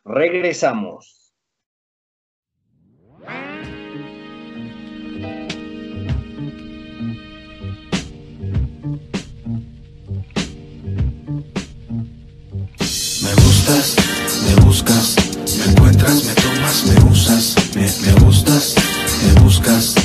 [0.05, 1.33] Regresamos.
[13.23, 13.97] Me gustas,
[14.47, 15.17] me buscas,
[15.59, 18.75] me encuentras, me tomas, me usas, me, me gustas,
[19.23, 20.00] me buscas,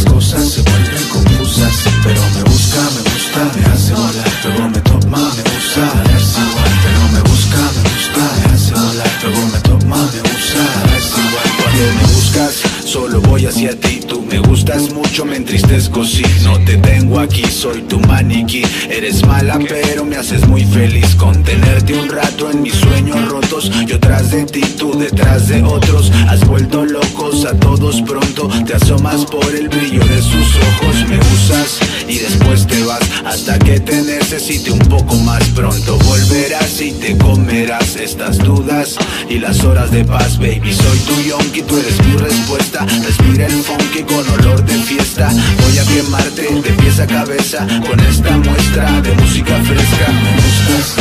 [0.00, 4.80] las cosas se vuelven confusas, pero me busca, me gusta, me hace volar, luego me
[4.80, 9.60] toma, me usa, es igual, pero me busca, me gusta, me hace volar, luego me
[9.60, 14.92] toma, me usa, es igual, cuando me buscas, solo voy hacia ti, tú me gustas
[14.92, 20.16] mucho, me entristezco si no te tengo aquí, soy tu maniquí, eres mala pero me
[20.16, 21.14] haces muy feliz.
[21.16, 25.62] Con tenerte un rato en mis sueños rotos, yo tras de ti, tú detrás de
[25.62, 31.08] otros, has vuelto locos a todos pronto, te asomas por el brillo de sus ojos,
[31.08, 31.78] me usas
[32.08, 37.16] y después te vas hasta que te necesite un poco más pronto, volverás y te
[37.16, 38.96] comerás estas dudas
[39.28, 41.20] y las horas de paz, baby, soy tu
[41.50, 45.30] yonki, tú eres mi respuesta, respira el funky con olor de fiesta,
[45.62, 50.94] voy a quemarte de pies a cabeza con esta muestra de música fresca, me gustas,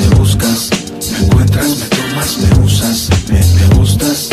[0.00, 0.70] me buscas,
[1.12, 4.28] me encuentras, me tomas, me usas, me, me gustas,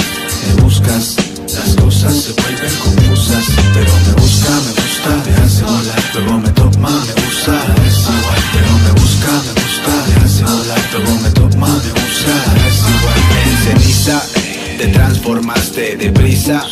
[0.47, 1.15] me buscas,
[1.53, 6.49] las cosas se vuelven confusas, pero me busca, me gusta, me hace volar, luego me
[6.49, 7.55] toma, me usa,
[7.87, 12.35] es igual, pero me busca, me gusta, me hace volar, luego me toma, me usa,
[12.67, 14.50] es igual, en ceniza
[14.81, 16.65] te transformaste deprisa,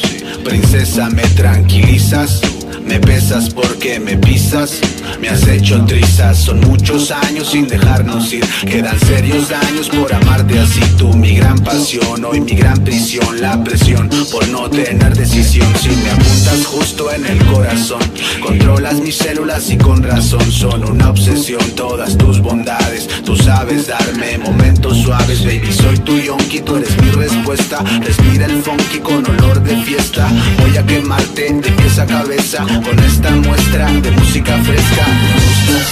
[0.43, 2.41] princesa me tranquilizas.
[2.85, 4.79] Me pesas porque me pisas,
[5.21, 6.37] me has hecho trizas.
[6.37, 8.45] Son muchos años sin dejarnos ir.
[8.65, 10.81] Quedan serios daños por amarte así.
[10.97, 13.41] Tú, mi gran pasión, hoy mi gran prisión.
[13.41, 15.67] La presión por no tener decisión.
[15.81, 18.01] Si me apuntas justo en el corazón,
[18.41, 21.61] controlas mis células y con razón son una obsesión.
[21.75, 25.71] Todas tus bondades, tú sabes darme momentos suaves, baby.
[25.71, 27.83] Soy tu yonki, tú eres mi respuesta.
[28.01, 30.29] Respira el funky con olor de fiesta.
[30.59, 35.07] Voy a quemarte de pies a cabeza con esta muestra de música fresca.
[35.07, 35.87] Me gustas,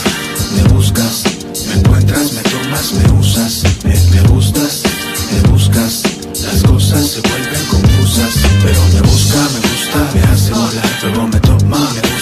[0.56, 1.24] me buscas,
[1.68, 4.84] me encuentras, me tomas, me usas, me, me gustas,
[5.32, 6.04] me buscas.
[6.44, 8.34] Las cosas se vuelven confusas,
[8.64, 12.16] pero me busca, me gusta, me hace volar, luego me toma, me gusta,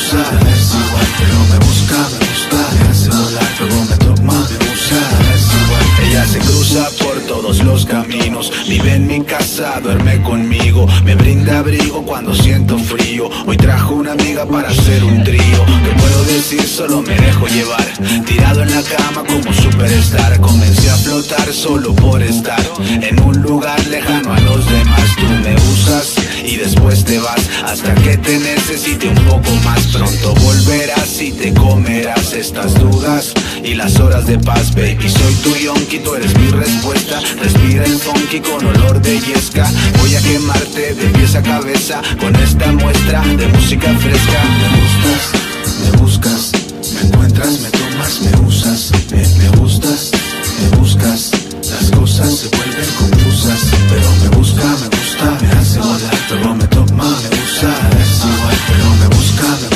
[6.07, 11.59] Ella se cruza por todos los caminos, vive en mi casa, duerme conmigo, me brinda
[11.59, 13.29] abrigo cuando siento frío.
[13.45, 15.65] Hoy trajo una amiga para hacer un trío.
[15.83, 16.63] ¿Qué puedo decir?
[16.67, 17.85] Solo me dejo llevar,
[18.25, 20.39] tirado en la cama como superstar.
[20.39, 22.61] Comencé a flotar solo por estar
[23.01, 25.15] en un lugar lejano a los demás.
[25.17, 29.81] Tú me usas y después te vas hasta que te necesite un poco más.
[30.05, 33.33] Pronto volverás y te comerás estas dudas
[33.63, 35.09] y las horas de paz, baby.
[35.09, 37.19] Soy tu yonki, tú eres mi respuesta.
[37.41, 39.67] Respira el funky con olor de yesca.
[39.99, 44.43] Voy a quemarte de pies a cabeza con esta muestra de música fresca.
[44.61, 45.31] Me gustas,
[45.81, 46.51] me buscas,
[46.93, 50.11] me encuentras, me tomas, me usas, me, me gustas,
[50.61, 51.31] me buscas.
[51.71, 53.59] Las cosas se vuelven confusas,
[53.89, 58.57] pero me busca, me gusta, me hace volar, luego me toma, me usa, es igual,
[58.67, 59.74] pero me busca, me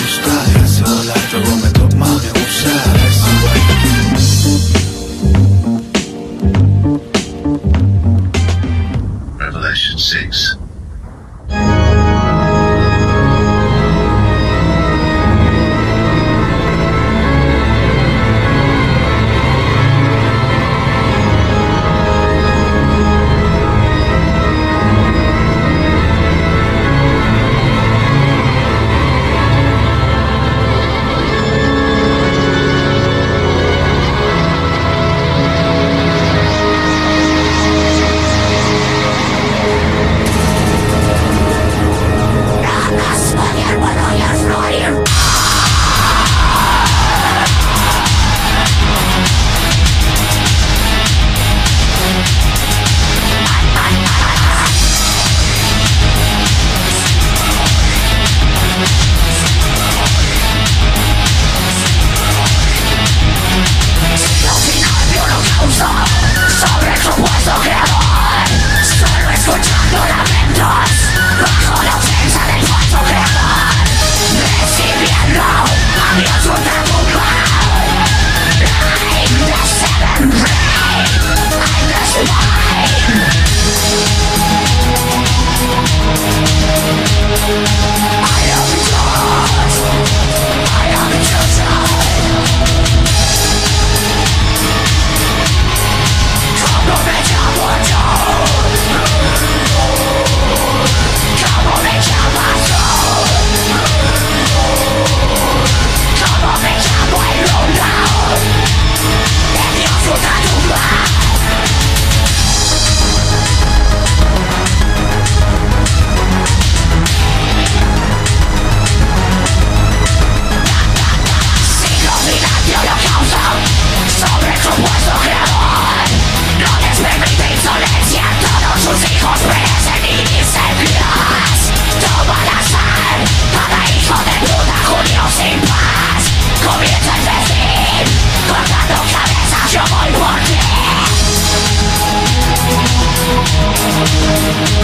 [144.52, 144.79] Thank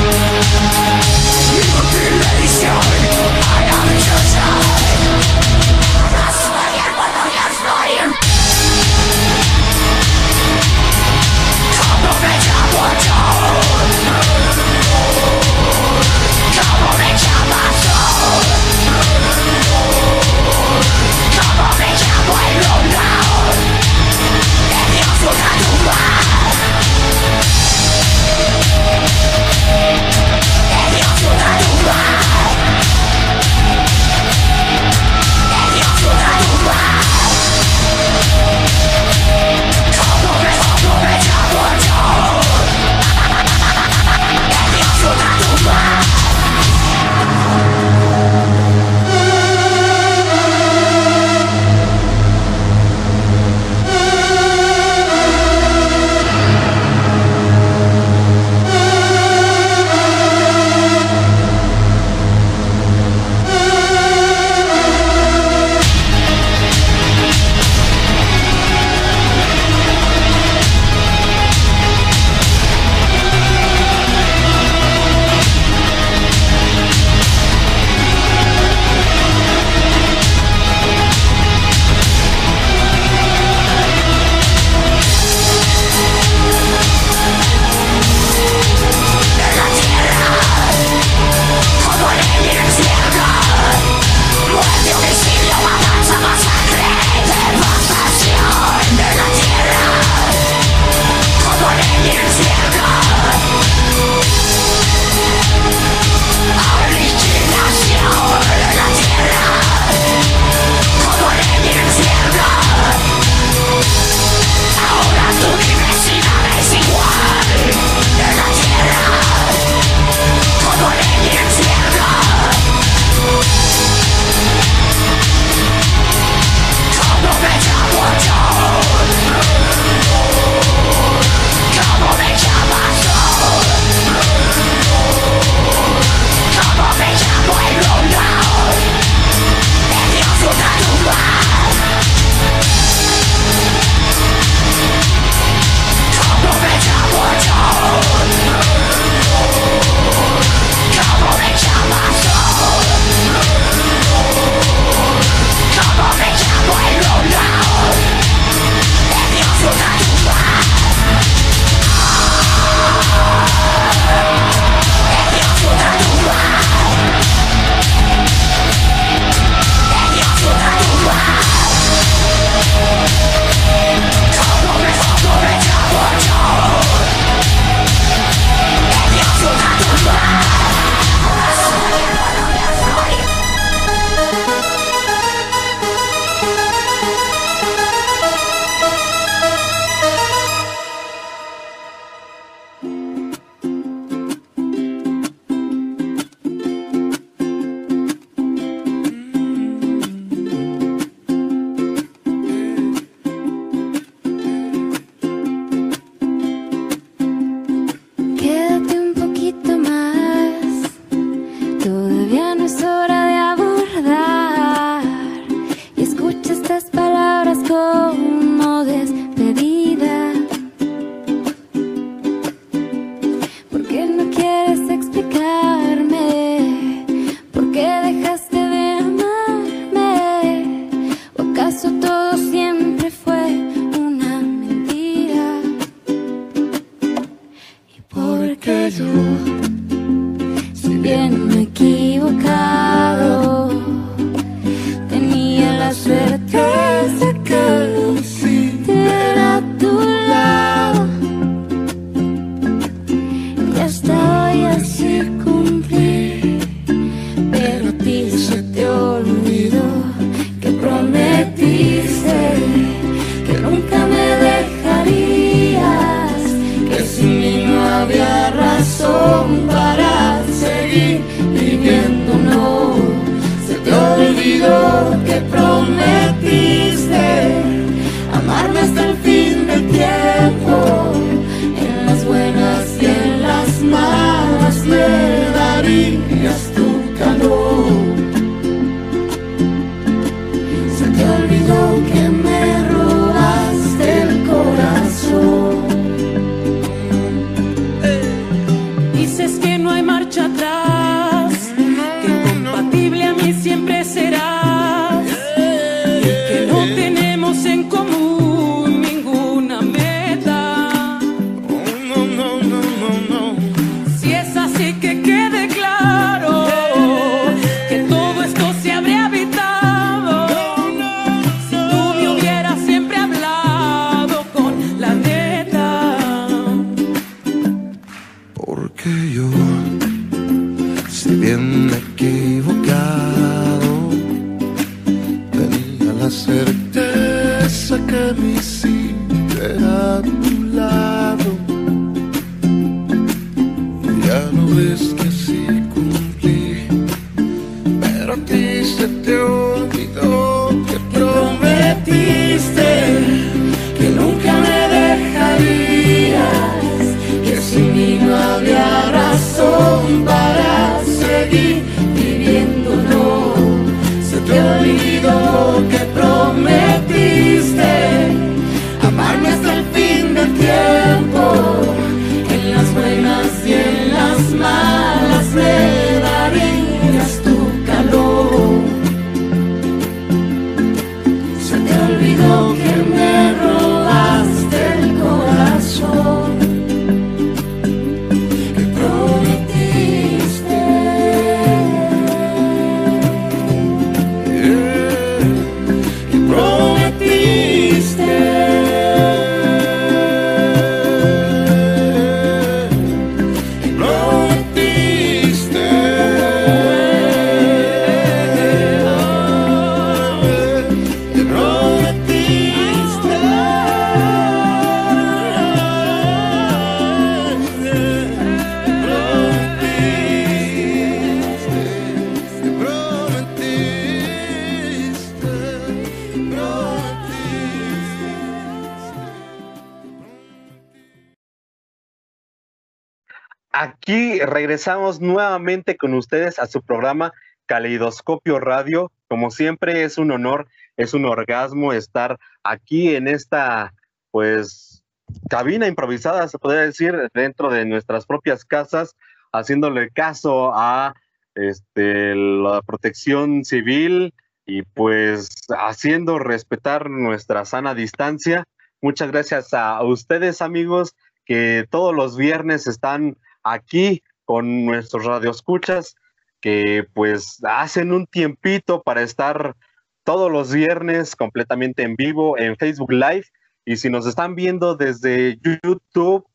[434.75, 437.31] regresamos nuevamente con ustedes a su programa
[437.65, 439.09] Caleidoscopio Radio.
[439.29, 443.93] Como siempre es un honor, es un orgasmo estar aquí en esta,
[444.31, 445.01] pues,
[445.49, 449.15] cabina improvisada, se podría decir, dentro de nuestras propias casas,
[449.53, 451.13] haciéndole caso a
[451.53, 454.33] este, la protección civil
[454.65, 458.65] y pues haciendo respetar nuestra sana distancia.
[459.01, 461.15] Muchas gracias a ustedes, amigos,
[461.45, 466.15] que todos los viernes están aquí con nuestros radioescuchas,
[466.61, 469.75] que pues hacen un tiempito para estar
[470.23, 473.45] todos los viernes completamente en vivo en Facebook Live.
[473.85, 476.45] Y si nos están viendo desde YouTube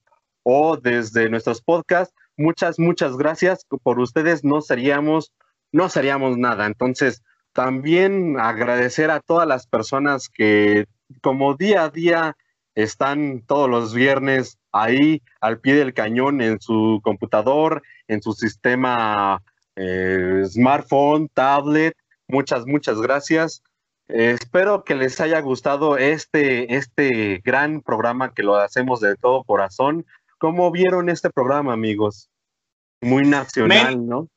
[0.43, 3.65] o desde nuestros podcasts, muchas, muchas gracias.
[3.83, 5.33] Por ustedes no seríamos,
[5.71, 6.67] no seríamos nada.
[6.67, 7.23] Entonces,
[7.53, 10.87] también agradecer a todas las personas que
[11.23, 12.37] como día a día
[12.75, 19.43] están todos los viernes ahí al pie del cañón en su computador, en su sistema
[19.77, 21.97] eh, smartphone, tablet.
[22.29, 23.63] Muchas, muchas gracias.
[24.09, 29.45] Eh, espero que les haya gustado este, este gran programa que lo hacemos de todo
[29.45, 30.05] corazón.
[30.39, 32.29] ¿Cómo vieron este programa, amigos?
[33.01, 34.29] Muy nacional, Men- ¿no?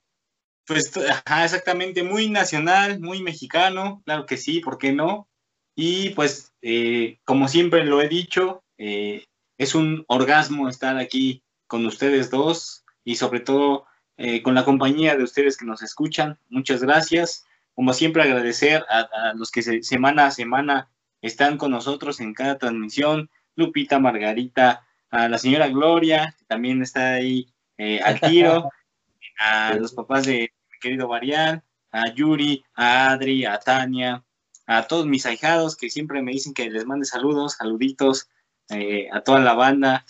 [0.65, 5.27] Pues ajá, exactamente, muy nacional, muy mexicano, claro que sí, ¿por qué no?
[5.75, 9.25] Y pues, eh, como siempre lo he dicho, eh,
[9.57, 13.85] es un orgasmo estar aquí con ustedes dos y sobre todo
[14.17, 16.37] eh, con la compañía de ustedes que nos escuchan.
[16.49, 17.45] Muchas gracias.
[17.73, 20.89] Como siempre, agradecer a, a los que se- semana a semana
[21.21, 23.29] están con nosotros en cada transmisión.
[23.55, 27.47] Lupita, Margarita, a la señora Gloria, que también está ahí
[27.77, 28.69] eh, al tiro,
[29.39, 34.23] a los papás de mi querido Varial, a Yuri, a Adri, a Tania,
[34.65, 38.27] a todos mis ahijados que siempre me dicen que les mande saludos, saluditos,
[38.69, 40.05] eh, a toda la banda,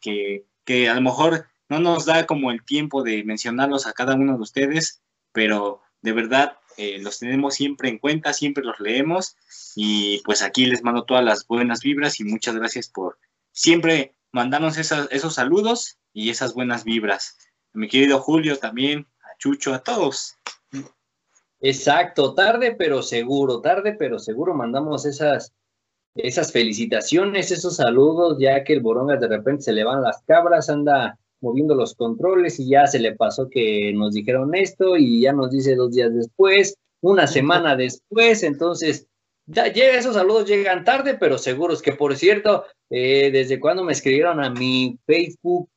[0.00, 4.14] que, que a lo mejor no nos da como el tiempo de mencionarlos a cada
[4.14, 5.02] uno de ustedes,
[5.32, 9.36] pero de verdad eh, los tenemos siempre en cuenta, siempre los leemos
[9.74, 13.18] y pues aquí les mando todas las buenas vibras y muchas gracias por
[13.52, 17.38] siempre mandarnos esos saludos y esas buenas vibras.
[17.74, 20.36] A mi querido Julio también, a Chucho, a todos.
[21.60, 25.54] Exacto, tarde pero seguro, tarde pero seguro mandamos esas
[26.16, 30.70] esas felicitaciones, esos saludos, ya que el Borongas de repente se le van las cabras,
[30.70, 35.32] anda moviendo los controles y ya se le pasó que nos dijeron esto y ya
[35.32, 39.06] nos dice dos días después, una semana después, entonces
[39.46, 43.92] ya llega, esos saludos llegan tarde, pero seguros que por cierto, eh, desde cuando me
[43.92, 45.68] escribieron a mi Facebook,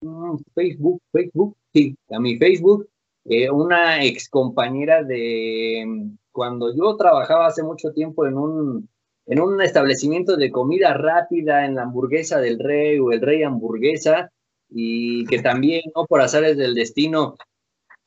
[0.00, 2.88] mm, Facebook, Facebook, sí, a mi Facebook,
[3.24, 8.88] eh, una ex compañera de mm, cuando yo trabajaba hace mucho tiempo en un,
[9.26, 14.30] en un establecimiento de comida rápida en la hamburguesa del rey o el rey hamburguesa,
[14.68, 16.06] y que también, ¿no?
[16.06, 17.36] Por azares del destino,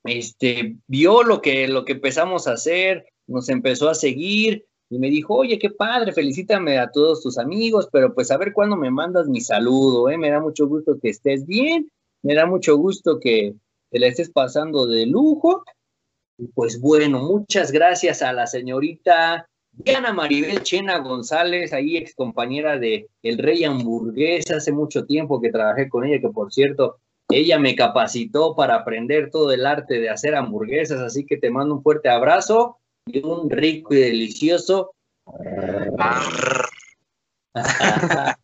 [0.03, 5.09] este, vio lo que, lo que empezamos a hacer, nos empezó a seguir y me
[5.09, 8.91] dijo, oye, qué padre, felicítame a todos tus amigos, pero pues a ver cuándo me
[8.91, 10.17] mandas mi saludo, ¿eh?
[10.17, 13.55] Me da mucho gusto que estés bien, me da mucho gusto que
[13.89, 15.63] te la estés pasando de lujo.
[16.37, 19.47] Y pues bueno, muchas gracias a la señorita
[19.77, 25.51] Diana Maribel Chena González, ahí ex compañera de El Rey Hamburguesa, hace mucho tiempo que
[25.51, 26.97] trabajé con ella, que por cierto,
[27.29, 31.75] ella me capacitó para aprender todo el arte de hacer hamburguesas, así que te mando
[31.75, 34.93] un fuerte abrazo y un rico y delicioso.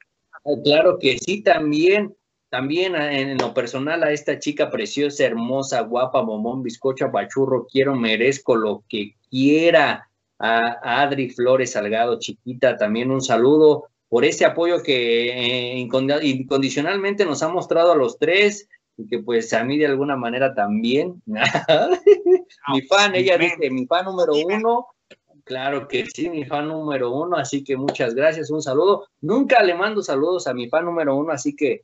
[0.64, 2.14] claro que sí, también,
[2.50, 8.56] también en lo personal a esta chica preciosa, hermosa, guapa, momón, bizcocha, pachurro, quiero, merezco
[8.56, 10.11] lo que quiera
[10.42, 17.44] a, Adri Flores Salgado, chiquita, también un saludo por ese apoyo que eh, incondicionalmente nos
[17.44, 21.22] ha mostrado a los tres y que pues a mí de alguna manera también.
[21.26, 24.88] mi fan, ella dice, mi fan número uno.
[25.44, 29.08] Claro que sí, mi fan número uno, así que muchas gracias, un saludo.
[29.22, 31.84] Nunca le mando saludos a mi fan número uno, así que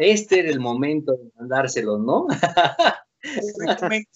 [0.00, 2.26] este era el momento de mandárselos, ¿no?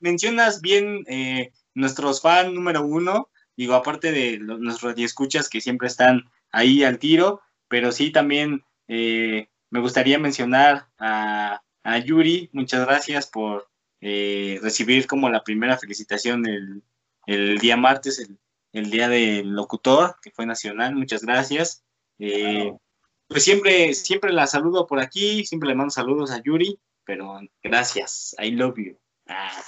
[0.00, 5.88] Mencionas bien eh, nuestros fan número uno, digo, aparte de los, nuestros escuchas que siempre
[5.88, 11.60] están ahí al tiro, pero sí también eh, me gustaría mencionar a,
[12.04, 13.68] Yuri, muchas gracias por
[14.00, 16.44] eh, recibir como la primera felicitación
[17.26, 18.26] el, día martes,
[18.72, 21.84] el, día del locutor, que fue nacional, muchas gracias.
[22.18, 22.72] Eh,
[23.28, 28.34] pues siempre, siempre la saludo por aquí, siempre le mando saludos a Yuri, pero gracias,
[28.38, 28.98] I love you.
[29.26, 29.62] Ah.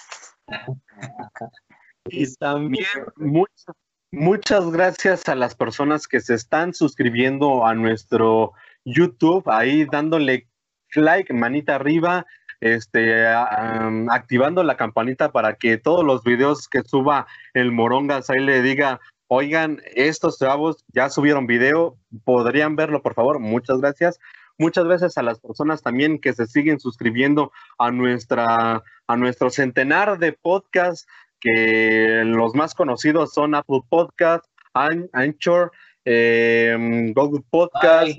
[2.08, 3.76] Y también muchas,
[4.12, 8.52] muchas gracias a las personas que se están suscribiendo a nuestro
[8.84, 10.48] YouTube, ahí dándole
[10.94, 12.26] like, manita arriba,
[12.60, 18.62] este, activando la campanita para que todos los videos que suba el Morongas ahí le
[18.62, 24.18] diga, oigan, estos chavos ya subieron video, podrían verlo, por favor, muchas gracias.
[24.58, 30.18] Muchas gracias a las personas también que se siguen suscribiendo a nuestra a nuestro centenar
[30.18, 31.06] de podcasts
[31.40, 34.44] que los más conocidos son Apple Podcast,
[35.12, 35.72] Anchor,
[36.04, 38.18] em, Google Podcast,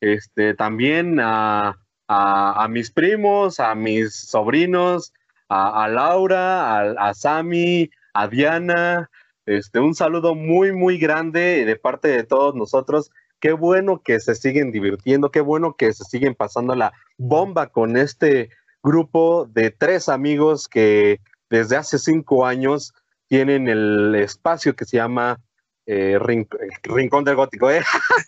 [0.00, 1.76] este, también a,
[2.70, 5.12] mis primos, a mis sobrinos,
[5.48, 9.10] a, Laura, a, a Sami, a Diana.
[9.46, 13.10] Este, un saludo muy, muy grande de parte de todos nosotros.
[13.40, 17.96] Qué bueno que se siguen divirtiendo, qué bueno que se siguen pasando la bomba con
[17.96, 18.50] este
[18.82, 22.92] grupo de tres amigos que desde hace cinco años
[23.28, 25.40] tienen el espacio que se llama
[25.86, 27.70] eh, Rincón del Gótico.
[27.70, 27.82] ¿eh?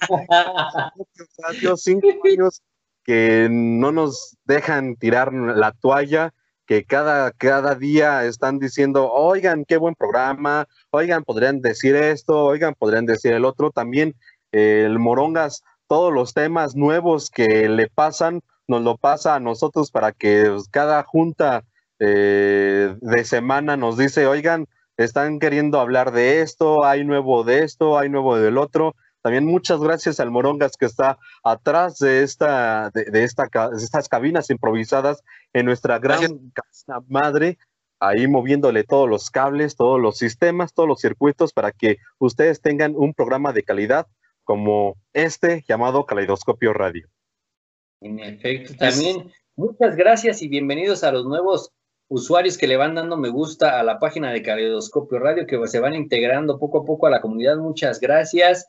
[1.77, 2.63] cinco años
[3.05, 6.33] que no nos dejan tirar la toalla,
[6.67, 12.75] que cada, cada día están diciendo, oigan, qué buen programa, oigan, podrían decir esto, oigan,
[12.79, 13.71] podrían decir el otro.
[13.71, 14.15] También
[14.53, 19.91] eh, el Morongas, todos los temas nuevos que le pasan, nos lo pasa a nosotros
[19.91, 21.65] para que cada junta
[22.01, 24.67] eh, de semana nos dice, oigan,
[24.97, 28.97] están queriendo hablar de esto, hay nuevo de esto, hay nuevo del otro.
[29.23, 35.23] También muchas gracias al Morongas que está atrás de esta, de, esta, estas cabinas improvisadas
[35.53, 37.59] en nuestra gran casa madre,
[38.01, 42.95] ahí moviéndole todos los cables, todos los sistemas, todos los circuitos para que ustedes tengan
[42.97, 44.07] un programa de calidad
[44.45, 47.09] como este llamado Caleidoscopio Radio.
[48.01, 51.75] En efecto, también muchas gracias y bienvenidos a los nuevos
[52.11, 55.79] usuarios que le van dando me gusta a la página de Caleidoscopio Radio, que se
[55.79, 57.57] van integrando poco a poco a la comunidad.
[57.57, 58.67] Muchas gracias.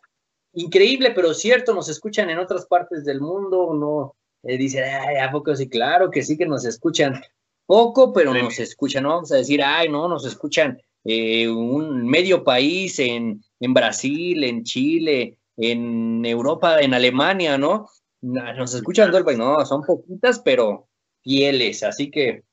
[0.53, 3.73] Increíble, pero cierto, nos escuchan en otras partes del mundo.
[3.73, 5.67] No eh, dice, ay, ¿a poco sí?
[5.67, 7.19] Claro que sí que nos escuchan
[7.65, 9.03] poco, pero nos escuchan.
[9.03, 14.43] No vamos a decir, ay, no, nos escuchan eh, un medio país en, en Brasil,
[14.43, 17.87] en Chile, en Europa, en Alemania, ¿no?
[18.21, 19.39] Nos escuchan todo el país.
[19.39, 20.89] No, son poquitas, pero
[21.23, 21.81] fieles.
[21.81, 22.43] Así que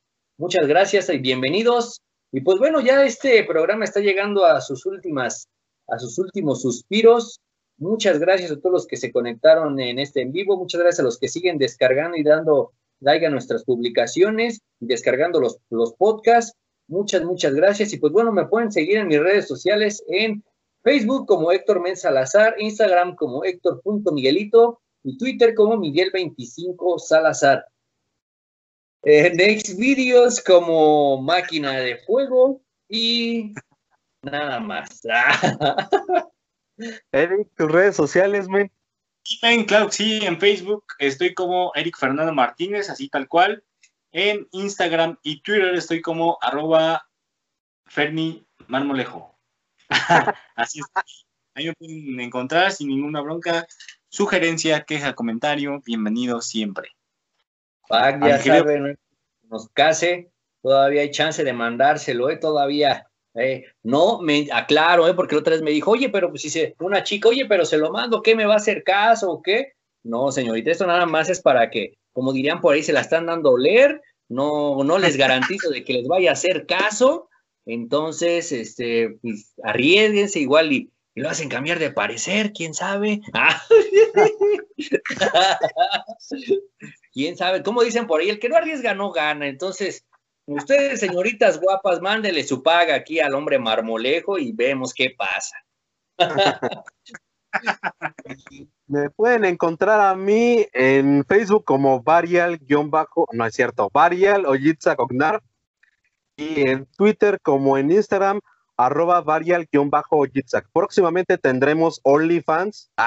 [0.40, 2.00] Muchas gracias y bienvenidos.
[2.30, 5.48] Y pues bueno, ya este programa está llegando a sus últimas
[5.88, 7.40] a sus últimos suspiros.
[7.76, 10.56] Muchas gracias a todos los que se conectaron en este en vivo.
[10.56, 12.70] Muchas gracias a los que siguen descargando y dando
[13.00, 16.56] like a nuestras publicaciones y descargando los, los podcasts.
[16.86, 17.92] Muchas, muchas gracias.
[17.92, 20.44] Y pues bueno, me pueden seguir en mis redes sociales en
[20.84, 27.64] Facebook como Héctor Men Salazar, Instagram como Héctor.miguelito y Twitter como Miguel25 Salazar.
[29.02, 33.54] En Next Videos como Máquina de Fuego y
[34.22, 35.02] nada más.
[37.12, 38.72] Eric, tus redes sociales, men.
[39.42, 43.62] Men, claro sí, en Facebook estoy como Eric Fernando Martínez, así tal cual.
[44.10, 47.06] En Instagram y Twitter estoy como arroba
[47.86, 49.38] Ferni Marmolejo.
[50.56, 50.86] así es.
[51.54, 53.66] Ahí me pueden encontrar sin ninguna bronca.
[54.08, 56.97] Sugerencia, queja, comentario, bienvenido siempre.
[57.88, 58.58] Pac, ya Ángel.
[58.58, 58.98] saben,
[59.50, 60.30] nos case,
[60.62, 62.36] todavía hay chance de mandárselo, ¿eh?
[62.36, 63.06] Todavía.
[63.34, 65.14] eh, no, me aclaro, ¿eh?
[65.14, 67.78] Porque otra vez me dijo, oye, pero pues si se, una chica, oye, pero se
[67.78, 69.72] lo mando, ¿qué me va a hacer caso o qué?
[70.02, 73.26] No, señorita, esto nada más es para que, como dirían por ahí, se la están
[73.26, 77.28] dando a oler, no, no les garantizo de que les vaya a hacer caso,
[77.66, 83.20] entonces, este, pues, arriesguense igual y, y lo hacen cambiar de parecer, quién sabe.
[83.34, 83.60] Ah.
[87.12, 89.46] quién sabe, como dicen por ahí, el que no arriesga no gana.
[89.46, 90.06] Entonces,
[90.46, 95.56] ustedes, señoritas guapas, mándele su paga aquí al hombre marmolejo y vemos qué pasa.
[98.86, 104.98] Me pueden encontrar a mí en Facebook como Varial-bajo, no es cierto, Varial o Yitzhak
[104.98, 105.42] Ognar.
[106.36, 108.40] Y en Twitter como en Instagram,
[108.78, 110.68] arroba Varial-Yitzhak.
[110.72, 112.90] Próximamente tendremos OnlyFans.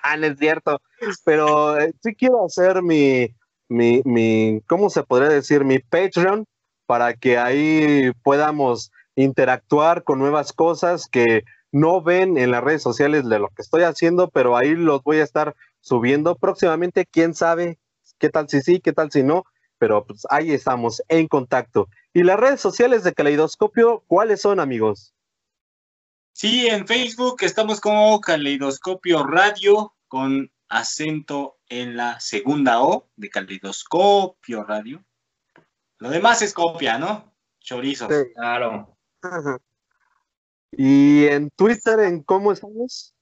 [0.00, 0.80] Ah, no es cierto.
[1.24, 3.34] Pero eh, sí quiero hacer mi,
[3.68, 5.64] mi, mi, ¿cómo se podría decir?
[5.64, 6.46] Mi Patreon
[6.86, 11.42] para que ahí podamos interactuar con nuevas cosas que
[11.72, 15.18] no ven en las redes sociales de lo que estoy haciendo, pero ahí los voy
[15.18, 17.06] a estar subiendo próximamente.
[17.10, 17.78] Quién sabe
[18.18, 19.44] qué tal si sí, qué tal si no,
[19.78, 21.88] pero pues ahí estamos en contacto.
[22.12, 25.14] Y las redes sociales de Caleidoscopio, ¿cuáles son, amigos?
[26.32, 34.64] Sí, en Facebook estamos como Caleidoscopio Radio con acento en la segunda O de Caleidoscopio
[34.64, 35.04] Radio.
[35.98, 37.34] Lo demás es copia, ¿no?
[37.60, 38.08] Chorizos.
[38.08, 38.32] Sí.
[38.34, 38.96] Claro.
[40.72, 43.14] Y en Twitter, ¿en cómo estamos?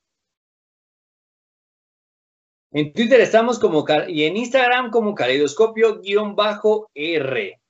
[2.77, 7.61] En Twitter estamos como y en Instagram como caleidoscopio-r.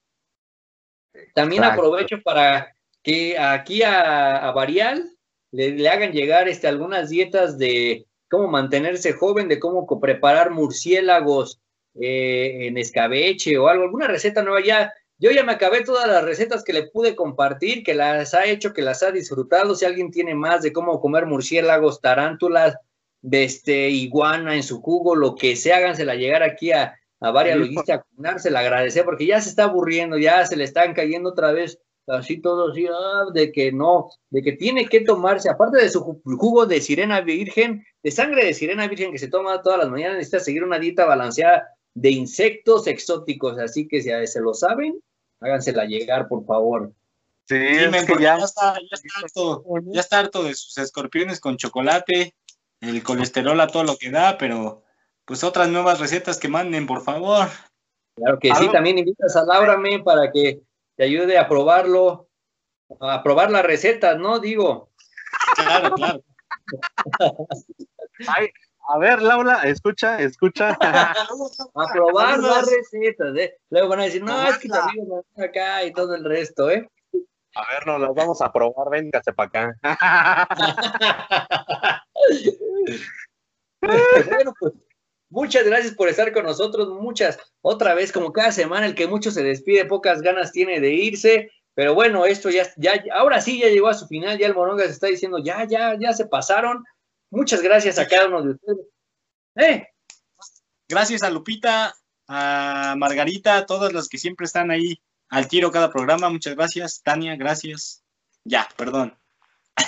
[1.32, 1.80] También Exacto.
[1.80, 2.74] aprovecho para
[3.04, 5.08] que aquí a, a Varial
[5.52, 11.60] le, le hagan llegar este, algunas dietas de cómo mantenerse joven, de cómo preparar murciélagos
[11.94, 14.60] eh, en escabeche o algo, alguna receta nueva.
[14.60, 18.46] Ya, yo ya me acabé todas las recetas que le pude compartir, que las ha
[18.46, 19.76] hecho, que las ha disfrutado.
[19.76, 22.76] Si alguien tiene más de cómo comer murciélagos, tarántulas,
[23.30, 27.60] este iguana en su jugo, lo que sea, hágansela llegar aquí a, a varias Sí,
[27.60, 31.52] logísticas, se la agradece porque ya se está aburriendo, ya se le están cayendo otra
[31.52, 31.78] vez
[32.08, 36.00] así todo así, ah, de que no, de que tiene que tomarse, aparte de su
[36.04, 39.88] ju- jugo de sirena virgen, de sangre de sirena virgen que se toma todas las
[39.88, 44.54] mañanas, necesita seguir una dieta balanceada de insectos exóticos, así que si a- se lo
[44.54, 45.00] saben,
[45.40, 46.92] hágansela llegar, por favor.
[47.48, 50.42] Sí, Sí, es men, que porque ya- ya está, ya está harto, ya está harto
[50.44, 52.34] de sus escorpiones con chocolate,
[52.88, 54.82] el colesterol a todo lo que da, pero
[55.24, 57.48] pues otras nuevas recetas que manden, por favor.
[58.16, 60.60] Claro que sí, también invitas a Laura Men para que
[60.96, 62.28] te ayude a probarlo,
[63.00, 64.38] a probar las recetas, ¿no?
[64.38, 64.90] Digo,
[65.54, 66.24] Claro, claro.
[68.28, 68.48] Ay,
[68.88, 70.70] a ver, Laura, escucha, escucha.
[70.80, 73.58] a probar las recetas, ¿eh?
[73.70, 75.06] Luego van a decir, no, es que también
[75.36, 76.88] acá y todo el resto, ¿eh?
[77.56, 79.74] A ver, nos las vamos a probar, véngase para acá.
[83.80, 84.74] bueno, pues
[85.30, 89.30] muchas gracias por estar con nosotros, muchas, otra vez como cada semana, el que mucho
[89.30, 93.68] se despide, pocas ganas tiene de irse, pero bueno, esto ya, ya, ahora sí ya
[93.68, 96.84] llegó a su final, ya el Moronga se está diciendo, ya, ya, ya se pasaron,
[97.30, 98.86] muchas gracias a cada uno de ustedes.
[99.54, 99.88] ¡Eh!
[100.90, 101.94] Gracias a Lupita,
[102.28, 106.28] a Margarita, a todas las que siempre están ahí al tiro cada programa.
[106.28, 107.02] Muchas gracias.
[107.02, 108.02] Tania, gracias.
[108.44, 109.16] Ya, perdón.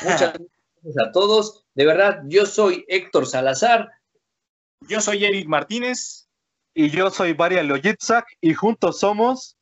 [0.03, 1.65] Muchas gracias a todos.
[1.75, 3.91] De verdad, yo soy Héctor Salazar.
[4.89, 6.29] Yo soy Eric Martínez.
[6.75, 9.57] Y yo soy Varia Loyitzak y juntos somos.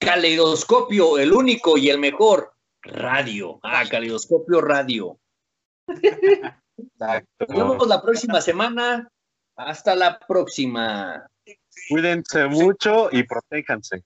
[0.00, 3.58] Caleidoscopio, el único y el mejor radio.
[3.62, 5.18] Ah, Caleidoscopio Radio.
[5.86, 9.10] Nos vemos la próxima semana.
[9.56, 11.28] Hasta la próxima.
[11.90, 14.04] Cuídense mucho y protéjanse.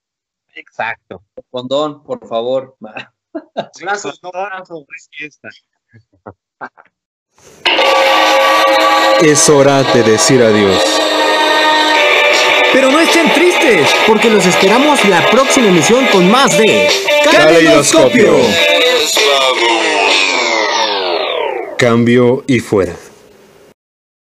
[0.55, 1.23] Exacto.
[1.49, 2.75] Condón, por favor.
[3.81, 4.85] Brazos, no brazos.
[5.11, 5.49] Fiesta.
[9.21, 10.83] Es hora de decir adiós.
[12.71, 16.87] Pero no estén tristes, porque los esperamos la próxima emisión con más de
[17.31, 18.37] Caleidoscopio.
[21.77, 22.95] Cambio y fuera.